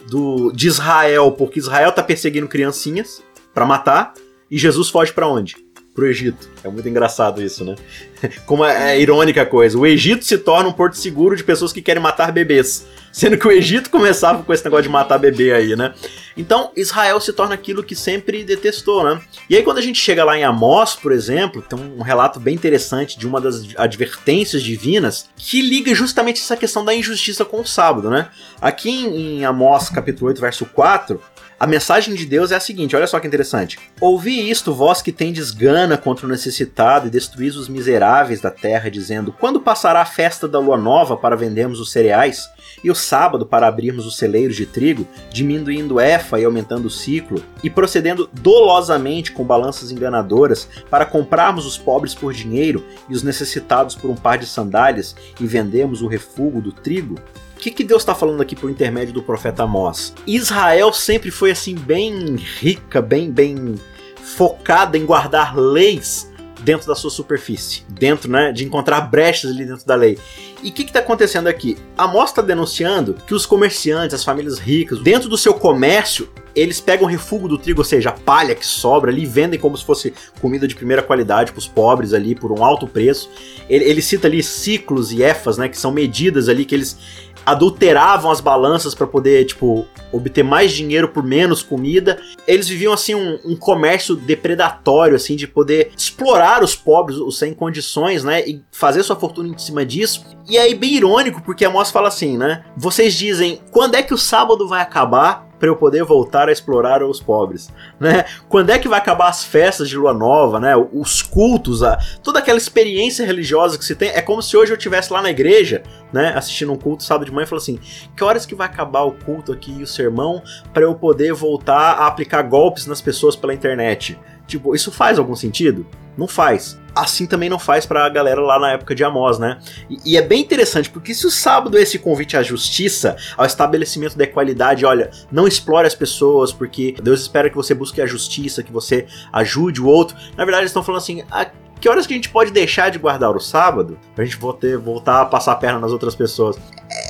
do, 0.08 0.52
de 0.52 0.66
Israel, 0.66 1.32
porque 1.32 1.58
Israel 1.58 1.92
tá 1.92 2.02
perseguindo 2.02 2.48
criancinhas 2.48 3.22
para 3.52 3.64
matar, 3.64 4.12
e 4.50 4.58
Jesus 4.58 4.88
foge 4.88 5.12
para 5.12 5.28
onde? 5.28 5.63
Pro 5.94 6.06
Egito. 6.06 6.50
É 6.64 6.68
muito 6.68 6.88
engraçado 6.88 7.40
isso, 7.40 7.64
né? 7.64 7.76
Como 8.44 8.64
é, 8.64 8.96
é, 8.96 9.00
irônica 9.00 9.40
a 9.40 9.46
coisa. 9.46 9.78
O 9.78 9.86
Egito 9.86 10.24
se 10.24 10.36
torna 10.36 10.68
um 10.68 10.72
porto 10.72 10.94
seguro 10.94 11.36
de 11.36 11.44
pessoas 11.44 11.72
que 11.72 11.80
querem 11.80 12.02
matar 12.02 12.32
bebês. 12.32 12.86
Sendo 13.12 13.38
que 13.38 13.46
o 13.46 13.52
Egito 13.52 13.90
começava 13.90 14.42
com 14.42 14.52
esse 14.52 14.64
negócio 14.64 14.82
de 14.82 14.88
matar 14.88 15.18
bebê 15.18 15.52
aí, 15.52 15.76
né? 15.76 15.94
Então, 16.36 16.72
Israel 16.76 17.20
se 17.20 17.32
torna 17.32 17.54
aquilo 17.54 17.84
que 17.84 17.94
sempre 17.94 18.42
detestou, 18.42 19.04
né? 19.04 19.20
E 19.48 19.54
aí, 19.54 19.62
quando 19.62 19.78
a 19.78 19.80
gente 19.80 20.00
chega 20.00 20.24
lá 20.24 20.36
em 20.36 20.42
Amós, 20.42 20.96
por 20.96 21.12
exemplo, 21.12 21.62
tem 21.62 21.78
um 21.78 22.02
relato 22.02 22.40
bem 22.40 22.56
interessante 22.56 23.16
de 23.16 23.24
uma 23.24 23.40
das 23.40 23.62
advertências 23.76 24.64
divinas 24.64 25.28
que 25.36 25.62
liga 25.62 25.94
justamente 25.94 26.40
essa 26.40 26.56
questão 26.56 26.84
da 26.84 26.92
injustiça 26.92 27.44
com 27.44 27.60
o 27.60 27.66
sábado, 27.66 28.10
né? 28.10 28.30
Aqui 28.60 28.90
em 28.90 29.44
Amós, 29.44 29.88
capítulo 29.88 30.26
8, 30.26 30.40
verso 30.40 30.66
4, 30.66 31.20
a 31.64 31.66
mensagem 31.66 32.14
de 32.14 32.26
Deus 32.26 32.52
é 32.52 32.56
a 32.56 32.60
seguinte: 32.60 32.94
olha 32.94 33.06
só 33.06 33.18
que 33.18 33.26
interessante. 33.26 33.78
Ouvi 33.98 34.50
isto, 34.50 34.74
vós 34.74 35.00
que 35.00 35.10
tendes 35.10 35.50
gana 35.50 35.96
contra 35.96 36.26
o 36.26 36.28
necessitado 36.28 37.06
e 37.06 37.10
destruís 37.10 37.56
os 37.56 37.70
miseráveis 37.70 38.38
da 38.38 38.50
terra, 38.50 38.90
dizendo: 38.90 39.32
Quando 39.32 39.58
passará 39.58 40.02
a 40.02 40.04
festa 40.04 40.46
da 40.46 40.58
lua 40.58 40.76
nova 40.76 41.16
para 41.16 41.34
vendermos 41.34 41.80
os 41.80 41.90
cereais? 41.90 42.46
E 42.82 42.90
o 42.90 42.94
sábado 42.94 43.46
para 43.46 43.66
abrirmos 43.66 44.04
os 44.04 44.18
celeiros 44.18 44.56
de 44.56 44.66
trigo, 44.66 45.08
diminuindo 45.30 45.98
efa 45.98 46.38
e 46.38 46.44
aumentando 46.44 46.84
o 46.84 46.90
ciclo, 46.90 47.42
e 47.62 47.70
procedendo 47.70 48.28
dolosamente 48.30 49.32
com 49.32 49.42
balanças 49.42 49.90
enganadoras 49.90 50.68
para 50.90 51.06
comprarmos 51.06 51.64
os 51.64 51.78
pobres 51.78 52.14
por 52.14 52.34
dinheiro 52.34 52.84
e 53.08 53.14
os 53.14 53.22
necessitados 53.22 53.94
por 53.94 54.10
um 54.10 54.14
par 54.14 54.36
de 54.36 54.44
sandálias 54.44 55.16
e 55.40 55.46
vendemos 55.46 56.02
o 56.02 56.08
refúgio 56.08 56.60
do 56.60 56.72
trigo? 56.72 57.14
Que, 57.64 57.70
que 57.70 57.82
Deus 57.82 58.02
está 58.02 58.14
falando 58.14 58.42
aqui 58.42 58.54
por 58.54 58.70
intermédio 58.70 59.14
do 59.14 59.22
profeta 59.22 59.62
Amós? 59.62 60.12
Israel 60.26 60.92
sempre 60.92 61.30
foi 61.30 61.50
assim 61.50 61.74
bem 61.74 62.36
rica, 62.36 63.00
bem 63.00 63.30
bem 63.30 63.76
focada 64.22 64.98
em 64.98 65.06
guardar 65.06 65.56
leis 65.56 66.30
dentro 66.60 66.86
da 66.86 66.94
sua 66.94 67.10
superfície, 67.10 67.82
dentro, 67.88 68.30
né, 68.30 68.52
de 68.52 68.66
encontrar 68.66 69.00
brechas 69.02 69.50
ali 69.50 69.64
dentro 69.64 69.86
da 69.86 69.94
lei. 69.94 70.18
E 70.62 70.68
o 70.68 70.72
que 70.72 70.82
está 70.82 70.98
acontecendo 70.98 71.46
aqui? 71.46 71.78
Amós 71.96 72.30
está 72.30 72.42
denunciando 72.42 73.14
que 73.26 73.34
os 73.34 73.46
comerciantes, 73.46 74.14
as 74.14 74.24
famílias 74.24 74.58
ricas, 74.58 75.00
dentro 75.00 75.28
do 75.28 75.38
seu 75.38 75.54
comércio, 75.54 76.28
eles 76.54 76.80
pegam 76.80 77.06
refúgio 77.06 77.48
do 77.48 77.58
trigo, 77.58 77.80
ou 77.80 77.84
seja, 77.84 78.10
a 78.10 78.12
palha 78.12 78.54
que 78.54 78.64
sobra 78.64 79.10
ali, 79.10 79.26
vendem 79.26 79.58
como 79.58 79.76
se 79.76 79.84
fosse 79.84 80.14
comida 80.40 80.68
de 80.68 80.74
primeira 80.74 81.02
qualidade 81.02 81.50
para 81.50 81.58
os 81.58 81.66
pobres 81.66 82.12
ali 82.12 82.34
por 82.34 82.52
um 82.52 82.64
alto 82.64 82.86
preço. 82.86 83.30
Ele, 83.68 83.84
ele 83.84 84.00
cita 84.00 84.28
ali 84.28 84.42
ciclos 84.42 85.12
e 85.12 85.22
efas, 85.22 85.58
né, 85.58 85.68
que 85.68 85.76
são 85.76 85.90
medidas 85.90 86.48
ali 86.48 86.64
que 86.64 86.74
eles 86.74 86.96
adulteravam 87.44 88.30
as 88.30 88.40
balanças 88.40 88.94
para 88.94 89.06
poder, 89.06 89.44
tipo, 89.44 89.86
obter 90.12 90.42
mais 90.42 90.72
dinheiro 90.72 91.08
por 91.08 91.22
menos 91.22 91.62
comida. 91.62 92.20
Eles 92.46 92.68
viviam, 92.68 92.92
assim, 92.92 93.14
um, 93.14 93.38
um, 93.44 93.56
comércio 93.56 94.14
depredatório, 94.14 95.16
assim, 95.16 95.36
de 95.36 95.46
poder 95.46 95.90
explorar 95.96 96.62
os 96.62 96.74
pobres, 96.74 97.18
os 97.18 97.38
sem 97.38 97.52
condições, 97.52 98.24
né, 98.24 98.46
e 98.46 98.62
fazer 98.70 99.02
sua 99.02 99.16
fortuna 99.16 99.48
em 99.48 99.58
cima 99.58 99.84
disso. 99.84 100.24
E 100.48 100.58
aí, 100.58 100.74
bem 100.74 100.94
irônico, 100.94 101.42
porque 101.42 101.64
a 101.64 101.70
moça 101.70 101.92
fala 101.92 102.08
assim, 102.08 102.36
né, 102.36 102.64
vocês 102.76 103.14
dizem, 103.14 103.60
quando 103.70 103.94
é 103.94 104.02
que 104.02 104.14
o 104.14 104.18
sábado 104.18 104.68
vai 104.68 104.80
acabar? 104.80 105.48
Para 105.58 105.68
eu 105.68 105.76
poder 105.76 106.04
voltar 106.04 106.48
a 106.48 106.52
explorar 106.52 107.02
os 107.02 107.20
pobres, 107.20 107.72
né? 107.98 108.24
Quando 108.48 108.70
é 108.70 108.78
que 108.78 108.88
vai 108.88 108.98
acabar 108.98 109.28
as 109.28 109.44
festas 109.44 109.88
de 109.88 109.96
lua 109.96 110.12
nova, 110.12 110.60
né? 110.60 110.74
Os 110.76 111.22
cultos, 111.22 111.82
a, 111.82 111.98
toda 112.22 112.38
aquela 112.38 112.58
experiência 112.58 113.24
religiosa 113.24 113.78
que 113.78 113.84
se 113.84 113.94
tem, 113.94 114.10
é 114.10 114.20
como 114.20 114.42
se 114.42 114.56
hoje 114.56 114.72
eu 114.72 114.76
estivesse 114.76 115.12
lá 115.12 115.22
na 115.22 115.30
igreja, 115.30 115.82
né, 116.12 116.32
assistindo 116.36 116.72
um 116.72 116.76
culto 116.76 117.02
sábado 117.02 117.26
de 117.26 117.32
manhã 117.32 117.44
e 117.44 117.48
falou 117.48 117.62
assim: 117.62 117.78
"Que 118.16 118.24
horas 118.24 118.46
que 118.46 118.54
vai 118.54 118.66
acabar 118.66 119.02
o 119.02 119.12
culto 119.12 119.52
aqui 119.52 119.72
e 119.78 119.82
o 119.82 119.86
sermão 119.86 120.42
para 120.72 120.84
eu 120.84 120.94
poder 120.94 121.32
voltar 121.32 121.92
a 121.94 122.06
aplicar 122.06 122.42
golpes 122.42 122.86
nas 122.86 123.00
pessoas 123.00 123.36
pela 123.36 123.54
internet?" 123.54 124.18
Tipo, 124.46 124.74
isso 124.74 124.92
faz 124.92 125.18
algum 125.18 125.34
sentido? 125.34 125.86
Não 126.16 126.28
faz. 126.28 126.78
Assim 126.94 127.26
também 127.26 127.48
não 127.48 127.58
faz 127.58 127.84
pra 127.84 128.08
galera 128.08 128.40
lá 128.40 128.58
na 128.58 128.72
época 128.72 128.94
de 128.94 129.02
Amós, 129.02 129.38
né? 129.38 129.58
E, 129.90 130.12
e, 130.12 130.16
é 130.16 130.22
bem 130.22 130.40
interessante, 130.40 130.88
porque 130.88 131.12
se 131.12 131.26
o 131.26 131.30
sábado 131.30 131.76
é 131.76 131.82
esse 131.82 131.98
convite 131.98 132.36
à 132.36 132.42
justiça, 132.42 133.16
ao 133.36 133.44
estabelecimento 133.44 134.16
da 134.16 134.22
equalidade, 134.22 134.86
olha, 134.86 135.10
não 135.30 135.48
explore 135.48 135.88
as 135.88 135.94
pessoas, 135.94 136.52
porque 136.52 136.94
Deus 137.02 137.22
espera 137.22 137.50
que 137.50 137.56
você 137.56 137.74
busque 137.74 138.00
a 138.00 138.06
justiça, 138.06 138.62
que 138.62 138.72
você 138.72 139.06
ajude 139.32 139.80
o 139.80 139.86
outro. 139.86 140.16
Na 140.36 140.44
verdade, 140.44 140.62
eles 140.62 140.70
estão 140.70 140.84
falando 140.84 141.00
assim, 141.00 141.24
ah, 141.32 141.50
que 141.84 141.88
horas 141.90 142.06
que 142.06 142.14
a 142.14 142.16
gente 142.16 142.30
pode 142.30 142.50
deixar 142.50 142.90
de 142.90 142.98
guardar 142.98 143.36
o 143.36 143.38
sábado 143.38 143.98
pra 144.14 144.24
gente 144.24 144.38
voltar, 144.38 144.78
voltar 144.78 145.20
a 145.20 145.26
passar 145.26 145.52
a 145.52 145.56
perna 145.56 145.78
nas 145.78 145.92
outras 145.92 146.14
pessoas? 146.14 146.56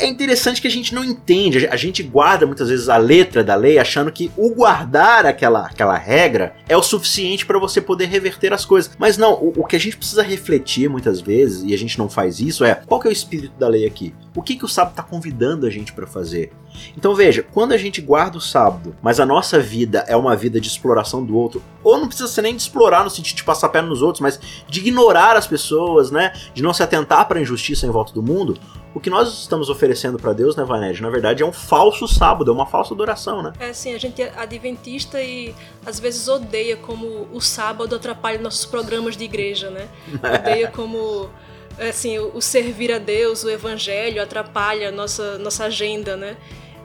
É 0.01 0.07
interessante 0.09 0.61
que 0.61 0.67
a 0.67 0.71
gente 0.71 0.93
não 0.93 1.05
entende, 1.05 1.69
a 1.69 1.77
gente 1.77 2.03
guarda 2.03 2.45
muitas 2.45 2.69
vezes 2.69 2.89
a 2.89 2.97
letra 2.97 3.45
da 3.45 3.55
lei 3.55 3.79
achando 3.79 4.11
que 4.11 4.33
o 4.37 4.53
guardar 4.53 5.27
aquela, 5.27 5.67
aquela 5.67 5.97
regra 5.97 6.57
é 6.69 6.77
o 6.77 6.83
suficiente 6.83 7.47
para 7.47 7.57
você 7.57 7.81
poder 7.81 8.07
reverter 8.07 8.53
as 8.53 8.65
coisas. 8.65 8.91
Mas 8.99 9.17
não, 9.17 9.35
o, 9.35 9.53
o, 9.59 9.65
que 9.65 9.77
a 9.77 9.79
gente 9.79 9.97
precisa 9.97 10.25
refletir 10.25 10.91
muitas 10.91 11.21
vezes, 11.21 11.63
e 11.63 11.73
a 11.73 11.79
gente 11.79 11.97
não 11.97 12.09
faz 12.09 12.41
isso, 12.41 12.65
é 12.65 12.75
qual 12.75 13.01
que 13.01 13.07
é 13.07 13.11
o 13.11 13.13
espírito 13.13 13.57
da 13.57 13.69
lei 13.69 13.87
aqui? 13.87 14.13
O 14.35 14.43
que, 14.43 14.57
que 14.57 14.65
o 14.65 14.69
sábado 14.69 14.91
está 14.91 15.05
convidando 15.05 15.67
a 15.67 15.71
gente 15.71 15.93
para 15.93 16.09
fazer? 16.09 16.51
Então 16.97 17.15
veja, 17.15 17.43
quando 17.43 17.73
a 17.73 17.77
gente 17.77 18.01
guarda 18.01 18.39
o 18.39 18.41
sábado, 18.41 18.97
mas 19.01 19.21
a 19.21 19.27
nossa 19.27 19.61
vida 19.61 20.05
é 20.09 20.17
uma 20.17 20.35
vida 20.35 20.61
de 20.61 20.67
exploração 20.67 21.25
do 21.25 21.37
outro, 21.37 21.63
ou 21.83 21.99
não 21.99 22.09
precisa 22.09 22.29
ser 22.29 22.43
nem 22.43 22.57
de 22.57 22.63
explorar 22.63 23.05
no 23.05 23.11
sentido 23.11 23.37
de 23.37 23.45
passar 23.45 23.69
perna 23.69 23.89
nos 23.89 24.03
outros, 24.03 24.21
mas 24.21 24.41
de 24.69 24.81
ignorar 24.81 25.37
as 25.37 25.47
pessoas, 25.47 26.11
né? 26.11 26.33
De 26.55 26.63
não 26.63 26.73
se 26.73 26.83
atentar 26.83 27.27
para 27.27 27.39
a 27.39 27.43
injustiça 27.43 27.87
em 27.87 27.91
volta 27.91 28.13
do 28.13 28.23
mundo, 28.23 28.59
o 28.95 29.01
que 29.01 29.11
nós 29.11 29.41
estamos 29.41 29.69
oferecendo 29.69 30.19
para 30.19 30.33
Deus, 30.33 30.55
né, 30.55 30.63
Vaned, 30.65 31.03
na 31.03 31.11
verdade 31.11 31.43
é 31.43 31.47
um 31.47 31.53
falso 31.53 32.07
sábado, 32.07 32.51
é 32.51 32.55
uma 32.55 32.65
falsa 32.65 32.95
adoração, 32.95 33.43
né? 33.43 33.53
É 33.59 33.71
assim, 33.71 33.93
a 33.93 33.99
gente 33.99 34.23
é 34.23 34.33
adventista 34.37 35.21
e 35.21 35.53
às 35.85 35.99
vezes 35.99 36.29
odeia 36.29 36.77
como 36.77 37.29
o 37.33 37.41
sábado 37.41 37.97
atrapalha 37.97 38.39
nossos 38.39 38.65
programas 38.65 39.17
de 39.17 39.25
igreja, 39.25 39.69
né? 39.69 39.89
Odeia 40.23 40.71
como 40.71 41.29
assim, 41.77 42.19
o 42.19 42.41
servir 42.41 42.93
a 42.93 42.99
Deus, 42.99 43.43
o 43.43 43.51
evangelho 43.51 44.23
atrapalha 44.23 44.93
nossa 44.93 45.39
nossa 45.39 45.65
agenda, 45.65 46.17
né? 46.17 46.37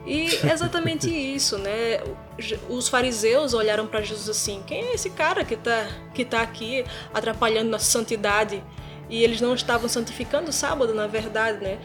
E 0.10 0.26
exatamente 0.52 1.08
isso, 1.14 1.60
né? 1.60 2.02
Os 2.68 2.90
fariseus 2.90 3.54
olharam 3.54 3.86
para 3.86 4.02
Jesus 4.02 4.28
assim: 4.28 4.64
quem 4.66 4.86
é 4.86 4.94
esse 4.96 5.12
cara 5.12 5.46
que 5.46 5.54
está 5.54 5.88
que 6.14 6.26
tá 6.26 6.42
aqui 6.42 6.84
atrapalhando 7.14 7.70
nossa 7.70 7.86
santidade? 7.86 8.64
E 9.08 9.24
eles 9.24 9.40
não 9.42 9.54
estavam 9.54 9.88
santificando 9.88 10.50
o 10.50 10.54
sábado, 10.54 10.94
na 10.94 11.08
verdade, 11.08 11.64
né? 11.64 11.80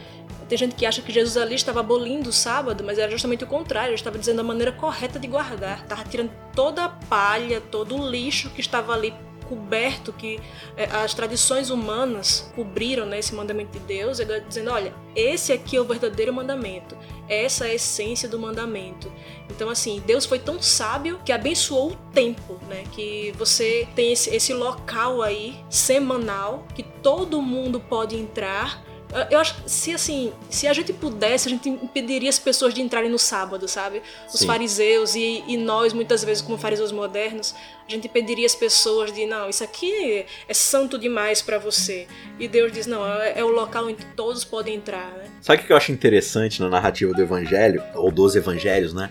Tem 0.47 0.57
gente 0.57 0.75
que 0.75 0.85
acha 0.85 1.01
que 1.01 1.11
Jesus 1.11 1.37
ali 1.37 1.55
estava 1.55 1.79
abolindo 1.79 2.29
o 2.29 2.33
sábado, 2.33 2.83
mas 2.83 2.99
era 2.99 3.09
justamente 3.09 3.43
o 3.43 3.47
contrário, 3.47 3.89
ele 3.89 3.95
estava 3.95 4.19
dizendo 4.19 4.41
a 4.41 4.43
maneira 4.43 4.71
correta 4.71 5.17
de 5.17 5.27
guardar, 5.27 5.81
estava 5.81 6.03
tirando 6.03 6.31
toda 6.55 6.85
a 6.85 6.89
palha, 6.89 7.59
todo 7.59 7.95
o 7.95 8.07
lixo 8.07 8.51
que 8.51 8.61
estava 8.61 8.93
ali 8.93 9.11
coberto 9.47 10.11
que 10.13 10.39
é, 10.75 10.85
as 10.85 11.13
tradições 11.13 11.69
humanas 11.69 12.51
cobriram 12.55 13.05
né, 13.05 13.19
esse 13.19 13.33
mandamento 13.33 13.77
de 13.77 13.85
Deus, 13.85 14.19
ele 14.19 14.39
dizendo, 14.41 14.71
olha, 14.71 14.93
esse 15.15 15.53
aqui 15.53 15.77
é 15.77 15.81
o 15.81 15.85
verdadeiro 15.85 16.33
mandamento, 16.33 16.97
essa 17.27 17.65
é 17.67 17.71
a 17.71 17.73
essência 17.75 18.27
do 18.27 18.37
mandamento. 18.37 19.11
Então, 19.49 19.69
assim, 19.69 20.01
Deus 20.05 20.25
foi 20.25 20.39
tão 20.39 20.61
sábio 20.61 21.19
que 21.23 21.31
abençoou 21.31 21.91
o 21.91 21.95
tempo, 22.13 22.59
né? 22.67 22.83
Que 22.91 23.33
você 23.37 23.87
tem 23.95 24.11
esse, 24.11 24.33
esse 24.35 24.53
local 24.53 25.21
aí, 25.21 25.55
semanal, 25.69 26.65
que 26.75 26.83
todo 26.83 27.41
mundo 27.41 27.79
pode 27.79 28.15
entrar 28.15 28.83
eu 29.29 29.39
acho 29.39 29.55
que 29.55 29.69
se 29.69 29.91
assim, 29.93 30.33
se 30.49 30.67
a 30.67 30.73
gente 30.73 30.91
pudesse, 30.91 31.47
a 31.47 31.51
gente 31.51 31.69
impediria 31.69 32.29
as 32.29 32.39
pessoas 32.39 32.73
de 32.73 32.81
entrarem 32.81 33.09
no 33.09 33.19
sábado, 33.19 33.67
sabe? 33.67 34.01
Os 34.27 34.39
Sim. 34.39 34.47
fariseus 34.47 35.15
e, 35.15 35.43
e, 35.47 35.57
nós, 35.57 35.93
muitas 35.93 36.23
vezes, 36.23 36.41
como 36.41 36.57
fariseus 36.57 36.91
modernos, 36.91 37.55
a 37.87 37.91
gente 37.91 38.07
impediria 38.07 38.45
as 38.45 38.55
pessoas 38.55 39.13
de, 39.13 39.25
não, 39.25 39.49
isso 39.49 39.63
aqui 39.63 40.25
é 40.47 40.53
santo 40.53 40.97
demais 40.97 41.41
para 41.41 41.57
você. 41.57 42.07
E 42.39 42.47
Deus 42.47 42.71
diz, 42.71 42.87
não, 42.87 43.05
é, 43.05 43.39
é, 43.39 43.43
o 43.43 43.49
local 43.49 43.85
onde 43.85 44.03
todos 44.15 44.43
podem 44.43 44.75
entrar, 44.75 45.11
né? 45.11 45.29
Sabe 45.41 45.61
o 45.61 45.65
que 45.65 45.71
eu 45.71 45.77
acho 45.77 45.91
interessante 45.91 46.59
na 46.59 46.69
narrativa 46.69 47.13
do 47.13 47.21
evangelho, 47.21 47.83
ou 47.93 48.11
dos 48.11 48.35
evangelhos, 48.35 48.93
né? 48.93 49.09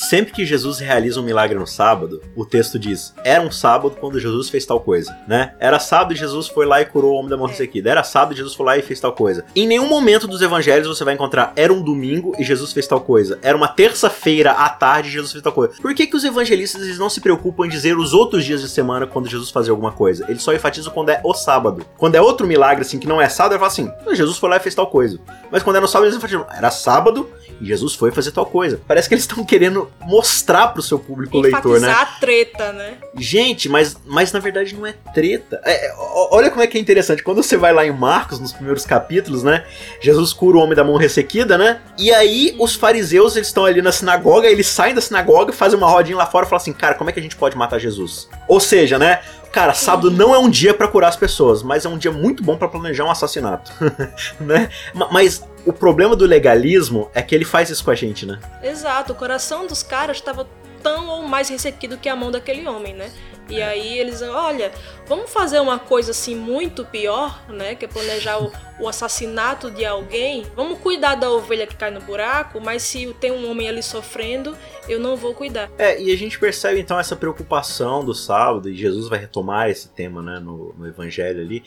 Sempre 0.00 0.32
que 0.32 0.46
Jesus 0.46 0.78
realiza 0.78 1.20
um 1.20 1.22
milagre 1.22 1.58
no 1.58 1.66
sábado, 1.66 2.22
o 2.34 2.46
texto 2.46 2.78
diz: 2.78 3.14
era 3.22 3.42
um 3.42 3.50
sábado 3.50 3.98
quando 4.00 4.18
Jesus 4.18 4.48
fez 4.48 4.64
tal 4.64 4.80
coisa, 4.80 5.14
né? 5.28 5.54
Era 5.60 5.78
sábado 5.78 6.14
e 6.14 6.16
Jesus 6.16 6.48
foi 6.48 6.64
lá 6.64 6.80
e 6.80 6.86
curou 6.86 7.12
o 7.12 7.16
homem 7.16 7.28
da 7.28 7.36
mão 7.36 7.46
ressequida. 7.46 7.90
Era 7.90 8.02
sábado 8.02 8.32
e 8.32 8.36
Jesus 8.38 8.54
foi 8.54 8.64
lá 8.64 8.78
e 8.78 8.82
fez 8.82 8.98
tal 8.98 9.12
coisa. 9.12 9.44
Em 9.54 9.66
nenhum 9.66 9.86
momento 9.86 10.26
dos 10.26 10.40
evangelhos 10.40 10.88
você 10.88 11.04
vai 11.04 11.12
encontrar 11.12 11.52
era 11.54 11.70
um 11.70 11.82
domingo 11.82 12.34
e 12.38 12.42
Jesus 12.42 12.72
fez 12.72 12.86
tal 12.86 13.02
coisa. 13.02 13.38
Era 13.42 13.54
uma 13.54 13.68
terça-feira 13.68 14.52
à 14.52 14.70
tarde 14.70 15.10
e 15.10 15.12
Jesus 15.12 15.32
fez 15.32 15.44
tal 15.44 15.52
coisa. 15.52 15.74
Por 15.82 15.94
que, 15.94 16.06
que 16.06 16.16
os 16.16 16.24
evangelistas 16.24 16.80
eles 16.80 16.98
não 16.98 17.10
se 17.10 17.20
preocupam 17.20 17.66
em 17.66 17.68
dizer 17.68 17.98
os 17.98 18.14
outros 18.14 18.42
dias 18.42 18.62
de 18.62 18.70
semana 18.70 19.06
quando 19.06 19.28
Jesus 19.28 19.50
fazia 19.50 19.70
alguma 19.70 19.92
coisa? 19.92 20.24
Eles 20.30 20.42
só 20.42 20.54
enfatizam 20.54 20.94
quando 20.94 21.10
é 21.10 21.20
o 21.22 21.34
sábado. 21.34 21.84
Quando 21.98 22.14
é 22.14 22.22
outro 22.22 22.46
milagre 22.46 22.82
assim 22.82 22.98
que 22.98 23.06
não 23.06 23.20
é 23.20 23.28
sábado, 23.28 23.52
ele 23.52 23.58
fala 23.58 23.70
assim: 23.70 23.92
Jesus 24.16 24.38
foi 24.38 24.48
lá 24.48 24.56
e 24.56 24.60
fez 24.60 24.74
tal 24.74 24.86
coisa. 24.86 25.20
Mas 25.52 25.62
quando 25.62 25.76
é 25.76 25.80
no 25.80 25.86
sábado, 25.86 26.06
eles 26.06 26.16
enfatizam: 26.16 26.46
era 26.50 26.70
sábado 26.70 27.28
e 27.60 27.66
Jesus 27.66 27.94
foi 27.94 28.10
fazer 28.10 28.32
tal 28.32 28.46
coisa. 28.46 28.80
Parece 28.88 29.06
que 29.06 29.14
eles 29.14 29.24
estão 29.24 29.44
querendo 29.44 29.89
mostrar 30.00 30.68
pro 30.68 30.82
seu 30.82 30.98
público 30.98 31.38
Enfatizar 31.38 31.64
leitor, 31.64 31.80
né? 31.80 31.92
a 31.92 32.06
treta, 32.06 32.72
né? 32.72 32.94
Gente, 33.16 33.68
mas, 33.68 33.96
mas 34.06 34.32
na 34.32 34.40
verdade 34.40 34.74
não 34.74 34.86
é 34.86 34.94
treta. 35.14 35.60
É, 35.64 35.88
é 35.88 35.94
olha 36.30 36.50
como 36.50 36.62
é 36.62 36.66
que 36.66 36.78
é 36.78 36.80
interessante. 36.80 37.22
Quando 37.22 37.42
você 37.42 37.56
vai 37.56 37.72
lá 37.72 37.84
em 37.84 37.92
Marcos, 37.92 38.40
nos 38.40 38.52
primeiros 38.52 38.84
capítulos, 38.84 39.42
né? 39.42 39.64
Jesus 40.00 40.32
cura 40.32 40.56
o 40.56 40.60
homem 40.60 40.74
da 40.74 40.84
mão 40.84 40.96
ressequida, 40.96 41.58
né? 41.58 41.80
E 41.98 42.12
aí 42.12 42.54
os 42.58 42.74
fariseus, 42.74 43.36
eles 43.36 43.48
estão 43.48 43.64
ali 43.64 43.82
na 43.82 43.92
sinagoga, 43.92 44.48
eles 44.48 44.66
saem 44.66 44.94
da 44.94 45.00
sinagoga, 45.00 45.52
fazem 45.52 45.78
uma 45.78 45.88
rodinha 45.88 46.16
lá 46.16 46.26
fora 46.26 46.46
e 46.46 46.48
falam 46.48 46.60
assim, 46.60 46.72
cara, 46.72 46.94
como 46.94 47.10
é 47.10 47.12
que 47.12 47.20
a 47.20 47.22
gente 47.22 47.36
pode 47.36 47.56
matar 47.56 47.78
Jesus? 47.78 48.28
Ou 48.48 48.60
seja, 48.60 48.98
né? 48.98 49.20
Cara, 49.52 49.74
sábado 49.74 50.12
não 50.12 50.32
é 50.32 50.38
um 50.38 50.48
dia 50.48 50.72
para 50.72 50.86
curar 50.86 51.08
as 51.08 51.16
pessoas, 51.16 51.60
mas 51.62 51.84
é 51.84 51.88
um 51.88 51.98
dia 51.98 52.12
muito 52.12 52.42
bom 52.42 52.56
para 52.56 52.68
planejar 52.68 53.04
um 53.04 53.10
assassinato, 53.10 53.72
né? 54.40 54.70
Mas 55.10 55.42
o 55.64 55.72
problema 55.72 56.16
do 56.16 56.26
legalismo 56.26 57.10
é 57.14 57.22
que 57.22 57.34
ele 57.34 57.44
faz 57.44 57.70
isso 57.70 57.84
com 57.84 57.90
a 57.90 57.94
gente, 57.94 58.26
né? 58.26 58.40
Exato, 58.62 59.12
o 59.12 59.16
coração 59.16 59.66
dos 59.66 59.82
caras 59.82 60.16
estava 60.16 60.46
tão 60.82 61.08
ou 61.08 61.22
mais 61.22 61.48
ressequido 61.48 61.98
que 61.98 62.08
a 62.08 62.16
mão 62.16 62.30
daquele 62.30 62.66
homem, 62.66 62.94
né? 62.94 63.10
E 63.50 63.60
aí 63.60 63.98
eles, 63.98 64.22
olha, 64.22 64.70
vamos 65.08 65.28
fazer 65.28 65.58
uma 65.58 65.76
coisa 65.76 66.12
assim 66.12 66.36
muito 66.36 66.84
pior, 66.84 67.42
né? 67.48 67.74
Que 67.74 67.84
é 67.84 67.88
planejar 67.88 68.40
o, 68.40 68.52
o, 68.78 68.88
assassinato 68.88 69.68
de 69.72 69.84
alguém. 69.84 70.46
Vamos 70.54 70.78
cuidar 70.78 71.16
da 71.16 71.28
ovelha 71.28 71.66
que 71.66 71.74
cai 71.74 71.90
no 71.90 72.00
buraco, 72.00 72.60
mas 72.60 72.82
se 72.84 73.12
tem 73.14 73.32
um 73.32 73.50
homem 73.50 73.68
ali 73.68 73.82
sofrendo, 73.82 74.56
eu 74.88 75.00
não 75.00 75.16
vou 75.16 75.34
cuidar. 75.34 75.68
É, 75.76 76.00
e 76.00 76.12
a 76.12 76.16
gente 76.16 76.38
percebe 76.38 76.78
então 76.78 76.98
essa 76.98 77.16
preocupação 77.16 78.04
do 78.04 78.14
sábado, 78.14 78.70
e 78.70 78.76
Jesus 78.76 79.08
vai 79.08 79.18
retomar 79.18 79.68
esse 79.68 79.88
tema, 79.88 80.22
né, 80.22 80.38
no, 80.38 80.72
no 80.78 80.86
evangelho 80.86 81.40
ali. 81.40 81.64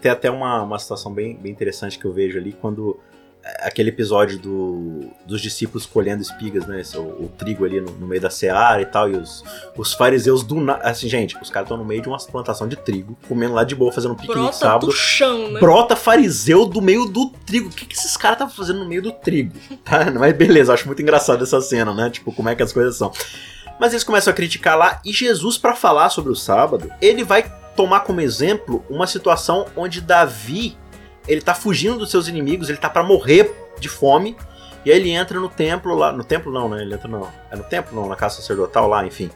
Tem 0.00 0.10
até 0.10 0.30
uma, 0.30 0.62
uma 0.62 0.78
situação 0.78 1.12
bem, 1.12 1.36
bem 1.36 1.52
interessante 1.52 1.98
que 1.98 2.06
eu 2.06 2.12
vejo 2.14 2.38
ali 2.38 2.54
quando 2.54 2.98
aquele 3.60 3.90
episódio 3.90 4.38
do, 4.38 5.10
dos 5.24 5.40
discípulos 5.40 5.86
colhendo 5.86 6.22
espigas, 6.22 6.66
né? 6.66 6.82
O, 6.94 7.24
o 7.24 7.32
trigo 7.36 7.64
ali 7.64 7.80
no, 7.80 7.92
no, 7.92 8.06
meio 8.06 8.20
da 8.20 8.30
seara 8.30 8.82
e 8.82 8.86
tal, 8.86 9.08
e 9.08 9.16
os, 9.16 9.44
os 9.76 9.94
fariseus 9.94 10.42
do 10.42 10.56
nada. 10.56 10.82
Assim, 10.88 11.08
gente, 11.08 11.36
os 11.40 11.50
caras 11.50 11.66
estão 11.66 11.76
no 11.76 11.84
meio 11.84 12.02
de 12.02 12.08
uma 12.08 12.18
plantação 12.18 12.66
de 12.66 12.76
trigo, 12.76 13.16
comendo 13.28 13.54
lá 13.54 13.64
de 13.64 13.74
boa, 13.74 13.92
fazendo 13.92 14.12
um 14.12 14.16
piquenique 14.16 14.40
Brota 14.40 14.56
sábado. 14.56 14.86
Do 14.86 14.92
chão, 14.92 15.52
né? 15.52 15.60
Brota 15.60 15.94
fariseu 15.94 16.66
do 16.66 16.82
meio 16.82 17.06
do 17.06 17.30
trigo. 17.46 17.68
O 17.68 17.72
que, 17.72 17.86
que 17.86 17.94
esses 17.94 18.16
caras 18.16 18.36
estavam 18.36 18.54
fazendo 18.54 18.80
no 18.80 18.88
meio 18.88 19.02
do 19.02 19.12
trigo? 19.12 19.54
Tá? 19.84 20.10
Mas 20.18 20.36
beleza, 20.36 20.72
acho 20.72 20.86
muito 20.86 21.02
engraçado 21.02 21.42
essa 21.42 21.60
cena, 21.60 21.94
né? 21.94 22.10
Tipo, 22.10 22.32
como 22.32 22.48
é 22.48 22.54
que 22.54 22.62
as 22.62 22.72
coisas 22.72 22.96
são. 22.96 23.12
Mas 23.78 23.92
eles 23.92 24.04
começam 24.04 24.32
a 24.32 24.34
criticar 24.34 24.76
lá, 24.76 25.00
e 25.04 25.12
Jesus, 25.12 25.58
para 25.58 25.74
falar 25.74 26.08
sobre 26.08 26.32
o 26.32 26.36
sábado, 26.36 26.90
ele 27.00 27.22
vai 27.22 27.44
tomar 27.76 28.00
como 28.00 28.22
exemplo 28.22 28.82
uma 28.88 29.06
situação 29.06 29.66
onde 29.76 30.00
Davi 30.00 30.76
ele 31.26 31.40
tá 31.40 31.54
fugindo 31.54 31.98
dos 31.98 32.10
seus 32.10 32.28
inimigos, 32.28 32.68
ele 32.68 32.78
tá 32.78 32.88
para 32.88 33.02
morrer 33.02 33.54
de 33.78 33.88
fome. 33.88 34.36
E 34.84 34.90
aí 34.90 34.98
ele 34.98 35.10
entra 35.10 35.40
no 35.40 35.48
templo 35.48 35.94
lá. 35.94 36.12
No 36.12 36.22
templo 36.22 36.52
não, 36.52 36.68
né? 36.68 36.82
Ele 36.82 36.94
entra 36.94 37.08
no. 37.08 37.28
É 37.50 37.56
no 37.56 37.64
templo 37.64 37.94
não, 37.94 38.08
na 38.08 38.14
casa 38.14 38.36
sacerdotal 38.36 38.88
lá, 38.88 39.04
enfim. 39.04 39.30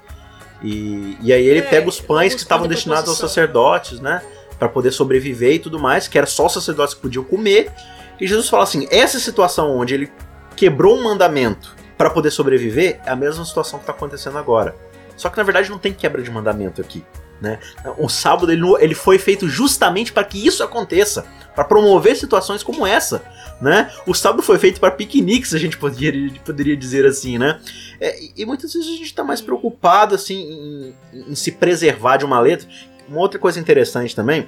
E, 0.62 1.16
e 1.20 1.32
aí 1.32 1.44
ele 1.44 1.60
É, 1.60 1.62
pega 1.62 1.88
os 1.88 2.00
pães 2.00 2.34
que 2.34 2.40
estavam 2.40 2.68
destinados 2.68 3.08
aos 3.08 3.18
sacerdotes, 3.18 4.00
né? 4.00 4.22
Pra 4.58 4.68
poder 4.68 4.92
sobreviver 4.92 5.54
e 5.54 5.58
tudo 5.58 5.78
mais, 5.78 6.06
que 6.06 6.18
era 6.18 6.26
só 6.26 6.46
os 6.46 6.52
sacerdotes 6.52 6.94
que 6.94 7.00
podiam 7.00 7.24
comer. 7.24 7.72
E 8.20 8.26
Jesus 8.26 8.48
fala 8.48 8.62
assim: 8.62 8.86
essa 8.90 9.18
situação 9.18 9.76
onde 9.76 9.94
ele 9.94 10.12
quebrou 10.54 10.96
um 10.96 11.02
mandamento 11.02 11.74
pra 11.96 12.10
poder 12.10 12.30
sobreviver 12.30 13.00
é 13.04 13.10
a 13.10 13.16
mesma 13.16 13.44
situação 13.44 13.78
que 13.78 13.86
tá 13.86 13.92
acontecendo 13.92 14.38
agora. 14.38 14.76
Só 15.16 15.28
que 15.28 15.36
na 15.36 15.42
verdade 15.42 15.68
não 15.68 15.78
tem 15.78 15.92
quebra 15.92 16.22
de 16.22 16.30
mandamento 16.30 16.80
aqui. 16.80 17.04
Né? 17.40 17.58
O 17.98 18.08
sábado 18.08 18.52
ele, 18.52 18.62
ele 18.80 18.94
foi 18.94 19.18
feito 19.18 19.48
justamente 19.48 20.12
para 20.12 20.24
que 20.24 20.44
isso 20.46 20.62
aconteça, 20.62 21.24
para 21.54 21.64
promover 21.64 22.14
situações 22.16 22.62
como 22.62 22.86
essa, 22.86 23.22
né? 23.60 23.90
O 24.06 24.14
sábado 24.14 24.42
foi 24.42 24.58
feito 24.58 24.78
para 24.80 24.90
piqueniques, 24.90 25.54
a 25.54 25.58
gente 25.58 25.76
poderia, 25.78 26.30
poderia 26.44 26.76
dizer 26.76 27.04
assim, 27.06 27.38
né? 27.38 27.58
É, 28.00 28.22
e- 28.22 28.32
e 28.38 28.46
muitas 28.46 28.72
vezes 28.72 28.88
a 28.88 28.92
gente 28.92 29.04
está 29.04 29.24
mais 29.24 29.40
preocupado 29.40 30.14
assim 30.14 30.94
em, 31.14 31.30
em 31.30 31.34
se 31.34 31.52
preservar 31.52 32.18
de 32.18 32.24
uma 32.24 32.38
letra. 32.40 32.68
Uma 33.08 33.20
outra 33.20 33.38
coisa 33.40 33.58
interessante 33.58 34.14
também, 34.14 34.46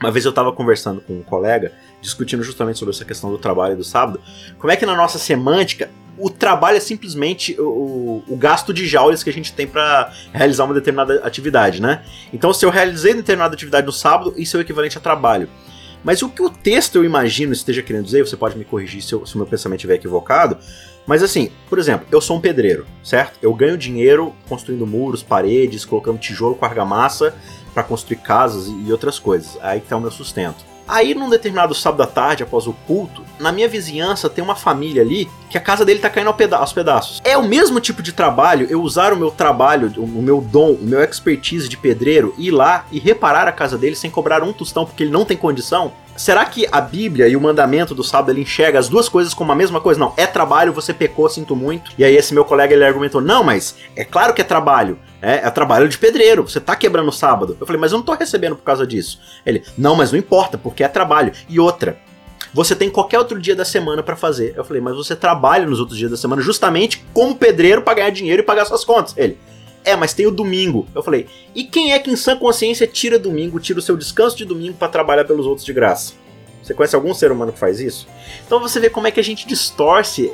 uma 0.00 0.10
vez 0.10 0.24
eu 0.24 0.30
estava 0.30 0.52
conversando 0.52 1.00
com 1.00 1.14
um 1.14 1.22
colega, 1.22 1.72
discutindo 2.02 2.42
justamente 2.42 2.78
sobre 2.78 2.94
essa 2.94 3.04
questão 3.04 3.30
do 3.30 3.38
trabalho 3.38 3.72
e 3.74 3.76
do 3.76 3.84
sábado, 3.84 4.20
como 4.58 4.70
é 4.70 4.76
que 4.76 4.84
na 4.84 4.94
nossa 4.94 5.18
semântica 5.18 5.88
o 6.18 6.30
trabalho 6.30 6.76
é 6.76 6.80
simplesmente 6.80 7.54
o, 7.60 8.22
o 8.26 8.36
gasto 8.36 8.72
de 8.72 8.86
joules 8.86 9.22
que 9.22 9.30
a 9.30 9.32
gente 9.32 9.52
tem 9.52 9.66
para 9.66 10.12
realizar 10.32 10.64
uma 10.64 10.74
determinada 10.74 11.20
atividade, 11.24 11.80
né? 11.82 12.02
Então, 12.32 12.52
se 12.52 12.64
eu 12.64 12.70
realizei 12.70 13.14
determinada 13.14 13.54
atividade 13.54 13.86
no 13.86 13.92
sábado, 13.92 14.34
isso 14.36 14.56
é 14.56 14.60
o 14.60 14.62
equivalente 14.62 14.96
a 14.96 15.00
trabalho. 15.00 15.48
Mas 16.04 16.22
o 16.22 16.28
que 16.28 16.40
o 16.42 16.48
texto 16.50 16.96
eu 16.96 17.04
imagino 17.04 17.52
esteja 17.52 17.82
querendo 17.82 18.04
dizer, 18.04 18.24
você 18.26 18.36
pode 18.36 18.56
me 18.56 18.64
corrigir 18.64 19.02
se, 19.02 19.12
eu- 19.12 19.26
se 19.26 19.34
o 19.34 19.38
meu 19.38 19.46
pensamento 19.46 19.78
estiver 19.80 19.94
equivocado, 19.94 20.56
mas 21.06 21.22
assim, 21.22 21.50
por 21.68 21.78
exemplo, 21.78 22.06
eu 22.12 22.20
sou 22.20 22.36
um 22.36 22.40
pedreiro, 22.40 22.86
certo? 23.02 23.38
Eu 23.42 23.52
ganho 23.54 23.76
dinheiro 23.76 24.32
construindo 24.48 24.86
muros, 24.86 25.22
paredes, 25.22 25.84
colocando 25.84 26.18
tijolo 26.18 26.54
com 26.54 26.64
argamassa 26.64 27.34
para 27.74 27.82
construir 27.82 28.18
casas 28.18 28.68
e 28.68 28.90
outras 28.92 29.18
coisas. 29.18 29.58
Aí 29.60 29.80
que 29.80 29.88
tá 29.88 29.96
o 29.96 30.00
meu 30.00 30.10
sustento. 30.10 30.64
Aí, 30.88 31.14
num 31.14 31.28
determinado 31.28 31.74
sábado 31.74 32.02
à 32.02 32.06
tarde, 32.06 32.42
após 32.42 32.66
o 32.66 32.72
culto, 32.86 33.24
na 33.40 33.50
minha 33.50 33.68
vizinhança 33.68 34.30
tem 34.30 34.42
uma 34.42 34.54
família 34.54 35.02
ali 35.02 35.28
que 35.50 35.58
a 35.58 35.60
casa 35.60 35.84
dele 35.84 36.00
tá 36.00 36.08
caindo 36.08 36.32
aos 36.54 36.72
pedaços. 36.72 37.20
É 37.24 37.36
o 37.36 37.42
mesmo 37.42 37.80
tipo 37.80 38.02
de 38.02 38.12
trabalho 38.12 38.66
eu 38.70 38.80
usar 38.80 39.12
o 39.12 39.16
meu 39.16 39.30
trabalho, 39.30 39.92
o 39.96 40.22
meu 40.22 40.40
dom, 40.40 40.72
o 40.72 40.84
meu 40.84 41.02
expertise 41.02 41.68
de 41.68 41.76
pedreiro, 41.76 42.34
ir 42.38 42.50
lá 42.50 42.86
e 42.92 42.98
reparar 42.98 43.48
a 43.48 43.52
casa 43.52 43.76
dele 43.76 43.96
sem 43.96 44.10
cobrar 44.10 44.42
um 44.42 44.52
tostão 44.52 44.86
porque 44.86 45.02
ele 45.02 45.10
não 45.10 45.24
tem 45.24 45.36
condição? 45.36 45.92
Será 46.16 46.44
que 46.46 46.66
a 46.72 46.80
Bíblia 46.80 47.28
e 47.28 47.36
o 47.36 47.40
mandamento 47.40 47.94
do 47.94 48.02
sábado 48.02 48.30
ele 48.30 48.40
enxerga 48.40 48.78
as 48.78 48.88
duas 48.88 49.08
coisas 49.08 49.34
como 49.34 49.52
a 49.52 49.54
mesma 49.54 49.80
coisa? 49.80 50.00
Não, 50.00 50.14
é 50.16 50.26
trabalho, 50.26 50.72
você 50.72 50.94
pecou, 50.94 51.28
sinto 51.28 51.54
muito. 51.54 51.92
E 51.98 52.04
aí 52.04 52.16
esse 52.16 52.32
meu 52.32 52.44
colega 52.44 52.74
ele 52.74 52.84
argumentou: 52.84 53.20
"Não, 53.20 53.44
mas 53.44 53.76
é 53.94 54.04
claro 54.04 54.32
que 54.32 54.40
é 54.40 54.44
trabalho. 54.44 54.98
É, 55.20 55.46
é 55.46 55.50
trabalho 55.50 55.88
de 55.88 55.98
pedreiro, 55.98 56.42
você 56.42 56.58
tá 56.58 56.74
quebrando 56.74 57.08
o 57.08 57.12
sábado". 57.12 57.56
Eu 57.60 57.66
falei: 57.66 57.80
"Mas 57.80 57.92
eu 57.92 57.98
não 57.98 58.04
tô 58.04 58.14
recebendo 58.14 58.56
por 58.56 58.64
causa 58.64 58.86
disso". 58.86 59.20
Ele: 59.44 59.62
"Não, 59.76 59.94
mas 59.94 60.10
não 60.10 60.18
importa, 60.18 60.56
porque 60.56 60.82
é 60.82 60.88
trabalho". 60.88 61.32
E 61.48 61.60
outra, 61.60 61.98
você 62.54 62.74
tem 62.74 62.88
qualquer 62.88 63.18
outro 63.18 63.38
dia 63.38 63.54
da 63.54 63.64
semana 63.64 64.02
pra 64.02 64.16
fazer. 64.16 64.54
Eu 64.56 64.64
falei: 64.64 64.80
"Mas 64.80 64.96
você 64.96 65.14
trabalha 65.14 65.66
nos 65.66 65.80
outros 65.80 65.98
dias 65.98 66.10
da 66.10 66.16
semana 66.16 66.40
justamente 66.40 67.04
como 67.12 67.36
pedreiro 67.36 67.82
pra 67.82 67.94
ganhar 67.94 68.10
dinheiro 68.10 68.40
e 68.40 68.44
pagar 68.44 68.64
suas 68.64 68.84
contas". 68.84 69.14
Ele: 69.18 69.38
é, 69.86 69.96
mas 69.96 70.12
tem 70.12 70.26
o 70.26 70.30
domingo. 70.30 70.86
Eu 70.94 71.02
falei, 71.02 71.26
e 71.54 71.64
quem 71.64 71.92
é 71.92 71.98
que 71.98 72.10
em 72.10 72.16
sã 72.16 72.36
consciência 72.36 72.86
tira 72.86 73.18
domingo, 73.18 73.58
tira 73.58 73.78
o 73.78 73.82
seu 73.82 73.96
descanso 73.96 74.36
de 74.36 74.44
domingo 74.44 74.76
pra 74.76 74.88
trabalhar 74.88 75.24
pelos 75.24 75.46
outros 75.46 75.64
de 75.64 75.72
graça? 75.72 76.12
Você 76.62 76.74
conhece 76.74 76.96
algum 76.96 77.14
ser 77.14 77.30
humano 77.30 77.52
que 77.52 77.58
faz 77.60 77.78
isso? 77.78 78.08
Então 78.44 78.58
você 78.60 78.80
vê 78.80 78.90
como 78.90 79.06
é 79.06 79.10
que 79.12 79.20
a 79.20 79.22
gente 79.24 79.46
distorce, 79.46 80.30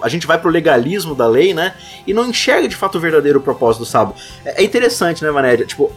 a- 0.00 0.08
gente 0.08 0.26
vai 0.26 0.38
pro 0.38 0.50
legalismo 0.50 1.14
da 1.14 1.26
lei, 1.26 1.52
né? 1.52 1.74
E 2.06 2.14
não 2.14 2.26
enxerga 2.26 2.66
de 2.66 2.74
fato 2.74 2.96
o 2.96 3.00
verdadeiro 3.00 3.38
propósito 3.40 3.80
do 3.80 3.86
sábado. 3.86 4.14
É 4.46 4.62
é 4.62 4.64
interessante, 4.64 5.22
né, 5.22 5.30
Vanédia? 5.30 5.66
Tipo, 5.66 5.92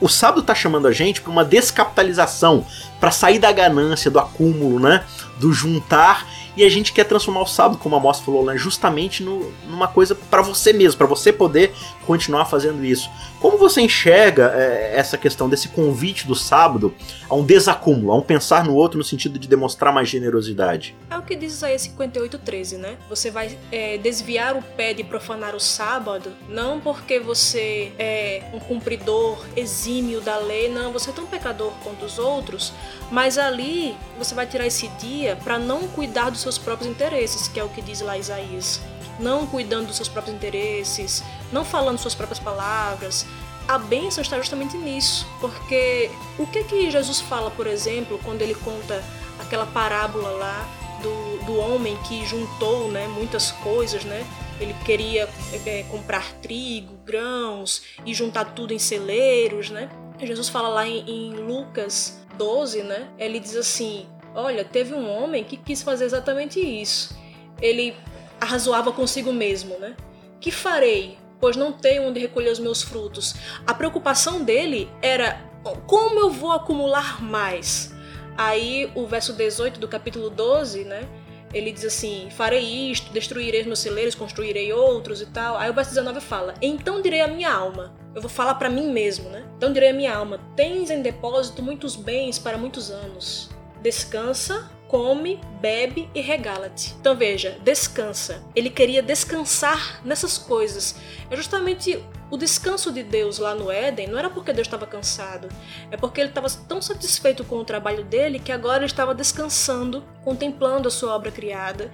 o 0.00 0.08
sábado 0.08 0.42
tá 0.42 0.54
chamando 0.54 0.88
a 0.88 0.92
gente 0.92 1.20
pra 1.20 1.30
uma 1.30 1.44
descapitalização, 1.44 2.64
pra 2.98 3.10
sair 3.10 3.38
da 3.38 3.52
ganância, 3.52 4.10
do 4.10 4.18
acúmulo, 4.18 4.80
né? 4.80 5.04
Do 5.38 5.52
juntar. 5.52 6.26
E 6.56 6.64
a 6.64 6.68
gente 6.68 6.92
quer 6.92 7.04
transformar 7.04 7.42
o 7.42 7.46
sábado, 7.46 7.78
como 7.78 7.94
a 7.96 8.00
Moça 8.00 8.22
falou, 8.22 8.44
né? 8.44 8.56
justamente 8.56 9.22
no- 9.22 9.52
numa 9.68 9.88
coisa 9.88 10.14
pra 10.14 10.42
você 10.42 10.72
mesmo, 10.72 10.98
pra 10.98 11.06
você 11.06 11.32
poder 11.32 11.72
continuar 12.06 12.44
fazendo 12.46 12.84
isso. 12.84 13.08
Como 13.40 13.56
você 13.56 13.80
enxerga 13.80 14.52
é, 14.54 14.92
essa 14.96 15.16
questão 15.16 15.48
desse 15.48 15.68
convite 15.68 16.26
do 16.26 16.34
sábado 16.34 16.94
a 17.28 17.34
um 17.34 17.44
desacúmulo, 17.44 18.12
a 18.12 18.16
um 18.16 18.20
pensar 18.20 18.64
no 18.64 18.74
outro 18.74 18.98
no 18.98 19.04
sentido 19.04 19.38
de 19.38 19.48
demonstrar 19.48 19.92
mais 19.92 20.08
generosidade? 20.08 20.94
É 21.08 21.16
o 21.16 21.22
que 21.22 21.34
diz 21.36 21.54
Isaías 21.54 21.82
58,13, 21.82 22.76
né? 22.76 22.96
Você 23.08 23.30
vai 23.30 23.56
é, 23.72 23.96
desviar 23.98 24.56
o 24.56 24.62
pé 24.62 24.92
de 24.92 25.02
profanar 25.04 25.54
o 25.54 25.60
sábado, 25.60 26.32
não 26.48 26.80
porque 26.80 27.18
você 27.18 27.92
é 27.98 28.42
um 28.52 28.58
cumpridor 28.58 29.38
exímio 29.56 30.20
da 30.20 30.36
lei, 30.38 30.68
não, 30.68 30.92
você 30.92 31.10
é 31.10 31.12
tão 31.12 31.26
pecador 31.26 31.72
quanto 31.82 32.04
os 32.04 32.18
outros, 32.18 32.72
mas 33.10 33.38
ali 33.38 33.94
você 34.18 34.34
vai 34.34 34.46
tirar 34.46 34.66
esse 34.66 34.88
dia 35.00 35.36
para 35.42 35.58
não 35.58 35.88
cuidar 35.88 36.30
dos 36.30 36.40
seus 36.40 36.49
próprios 36.58 36.90
interesses, 36.90 37.48
que 37.48 37.58
é 37.58 37.64
o 37.64 37.68
que 37.68 37.82
diz 37.82 38.00
lá 38.00 38.16
Isaías. 38.16 38.80
Não 39.18 39.46
cuidando 39.46 39.88
dos 39.88 39.96
seus 39.96 40.08
próprios 40.08 40.34
interesses, 40.34 41.22
não 41.52 41.64
falando 41.64 41.98
suas 41.98 42.14
próprias 42.14 42.38
palavras, 42.38 43.26
a 43.68 43.78
bênção 43.78 44.22
está 44.22 44.36
justamente 44.36 44.76
nisso, 44.76 45.26
porque 45.40 46.10
o 46.38 46.46
que 46.46 46.64
que 46.64 46.90
Jesus 46.90 47.20
fala, 47.20 47.50
por 47.50 47.66
exemplo, 47.66 48.18
quando 48.24 48.42
ele 48.42 48.54
conta 48.54 49.02
aquela 49.38 49.66
parábola 49.66 50.30
lá 50.30 50.68
do, 51.02 51.44
do 51.44 51.56
homem 51.56 51.96
que 52.08 52.24
juntou 52.26 52.88
né, 52.88 53.06
muitas 53.08 53.52
coisas, 53.52 54.04
né? 54.04 54.26
Ele 54.60 54.74
queria 54.84 55.28
é, 55.64 55.84
comprar 55.84 56.32
trigo, 56.42 56.94
grãos 57.04 57.82
e 58.04 58.12
juntar 58.12 58.46
tudo 58.46 58.74
em 58.74 58.78
celeiros, 58.78 59.70
né? 59.70 59.88
Jesus 60.20 60.48
fala 60.48 60.68
lá 60.68 60.86
em, 60.86 61.08
em 61.08 61.34
Lucas 61.34 62.20
12, 62.36 62.82
né? 62.82 63.08
Ele 63.18 63.40
diz 63.40 63.56
assim: 63.56 64.06
Olha, 64.34 64.64
teve 64.64 64.94
um 64.94 65.10
homem 65.10 65.44
que 65.44 65.56
quis 65.56 65.82
fazer 65.82 66.04
exatamente 66.04 66.60
isso. 66.60 67.18
Ele 67.60 67.94
arrazoava 68.40 68.92
consigo 68.92 69.32
mesmo, 69.32 69.78
né? 69.78 69.96
Que 70.40 70.50
farei? 70.50 71.18
Pois 71.40 71.56
não 71.56 71.72
tenho 71.72 72.08
onde 72.08 72.20
recolher 72.20 72.50
os 72.50 72.58
meus 72.58 72.82
frutos. 72.82 73.34
A 73.66 73.74
preocupação 73.74 74.42
dele 74.44 74.90
era 75.02 75.50
como 75.86 76.18
eu 76.18 76.30
vou 76.30 76.52
acumular 76.52 77.22
mais? 77.22 77.94
Aí 78.36 78.90
o 78.94 79.06
verso 79.06 79.32
18 79.32 79.78
do 79.78 79.88
capítulo 79.88 80.30
12, 80.30 80.84
né? 80.84 81.06
Ele 81.52 81.72
diz 81.72 81.84
assim: 81.84 82.28
Farei 82.30 82.90
isto, 82.90 83.12
destruirei 83.12 83.64
meus 83.64 83.80
celeiros, 83.80 84.14
construirei 84.14 84.72
outros 84.72 85.20
e 85.20 85.26
tal. 85.26 85.56
Aí 85.58 85.68
o 85.68 85.74
verso 85.74 85.90
19 85.90 86.20
fala: 86.20 86.54
Então 86.62 87.02
direi 87.02 87.20
à 87.20 87.28
minha 87.28 87.52
alma. 87.52 87.94
Eu 88.14 88.20
vou 88.20 88.30
falar 88.30 88.54
para 88.54 88.70
mim 88.70 88.90
mesmo, 88.90 89.28
né? 89.28 89.44
Então 89.56 89.72
direi 89.72 89.90
à 89.90 89.92
minha 89.92 90.14
alma: 90.14 90.38
Tens 90.56 90.90
em 90.90 91.02
depósito 91.02 91.62
muitos 91.62 91.96
bens 91.96 92.38
para 92.38 92.56
muitos 92.56 92.90
anos. 92.90 93.50
Descansa, 93.82 94.70
come, 94.88 95.40
bebe 95.60 96.10
e 96.14 96.20
regala-te. 96.20 96.94
Então 97.00 97.16
veja, 97.16 97.56
descansa. 97.62 98.42
Ele 98.56 98.68
queria 98.68 99.02
descansar 99.02 100.00
nessas 100.04 100.36
coisas. 100.36 100.96
É 101.30 101.36
justamente 101.36 102.04
o 102.30 102.36
descanso 102.36 102.92
de 102.92 103.02
Deus 103.02 103.38
lá 103.38 103.54
no 103.54 103.70
Éden 103.70 104.06
não 104.06 104.18
era 104.18 104.30
porque 104.30 104.52
Deus 104.52 104.66
estava 104.66 104.86
cansado, 104.86 105.48
é 105.90 105.96
porque 105.96 106.20
ele 106.20 106.28
estava 106.28 106.48
tão 106.68 106.80
satisfeito 106.80 107.44
com 107.44 107.56
o 107.56 107.64
trabalho 107.64 108.04
dele 108.04 108.38
que 108.38 108.52
agora 108.52 108.78
ele 108.78 108.86
estava 108.86 109.14
descansando, 109.14 110.04
contemplando 110.24 110.86
a 110.86 110.90
sua 110.90 111.14
obra 111.14 111.32
criada. 111.32 111.90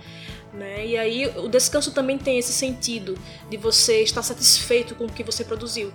Né? 0.56 0.86
E 0.86 0.96
aí 0.96 1.26
o 1.36 1.48
descanso 1.48 1.92
também 1.92 2.16
tem 2.16 2.38
esse 2.38 2.52
sentido 2.52 3.18
de 3.50 3.58
você 3.58 4.02
estar 4.02 4.22
satisfeito 4.22 4.94
com 4.94 5.04
o 5.04 5.12
que 5.12 5.22
você 5.22 5.44
produziu. 5.44 5.92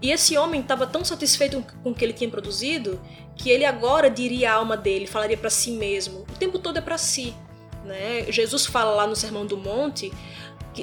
E 0.00 0.10
esse 0.10 0.36
homem 0.38 0.62
estava 0.62 0.86
tão 0.86 1.04
satisfeito 1.04 1.62
com 1.82 1.90
o 1.90 1.94
que 1.94 2.04
ele 2.04 2.14
tinha 2.14 2.30
produzido 2.30 2.98
que 3.36 3.50
ele 3.50 3.66
agora 3.66 4.10
diria 4.10 4.52
a 4.52 4.54
alma 4.54 4.76
dele, 4.76 5.06
falaria 5.06 5.36
para 5.36 5.50
si 5.50 5.72
mesmo. 5.72 6.20
O 6.20 6.38
tempo 6.38 6.58
todo 6.58 6.78
é 6.78 6.80
para 6.80 6.96
si. 6.96 7.34
Né? 7.84 8.24
Jesus 8.30 8.64
fala 8.64 8.92
lá 8.92 9.06
no 9.06 9.14
Sermão 9.14 9.44
do 9.44 9.56
Monte 9.56 10.10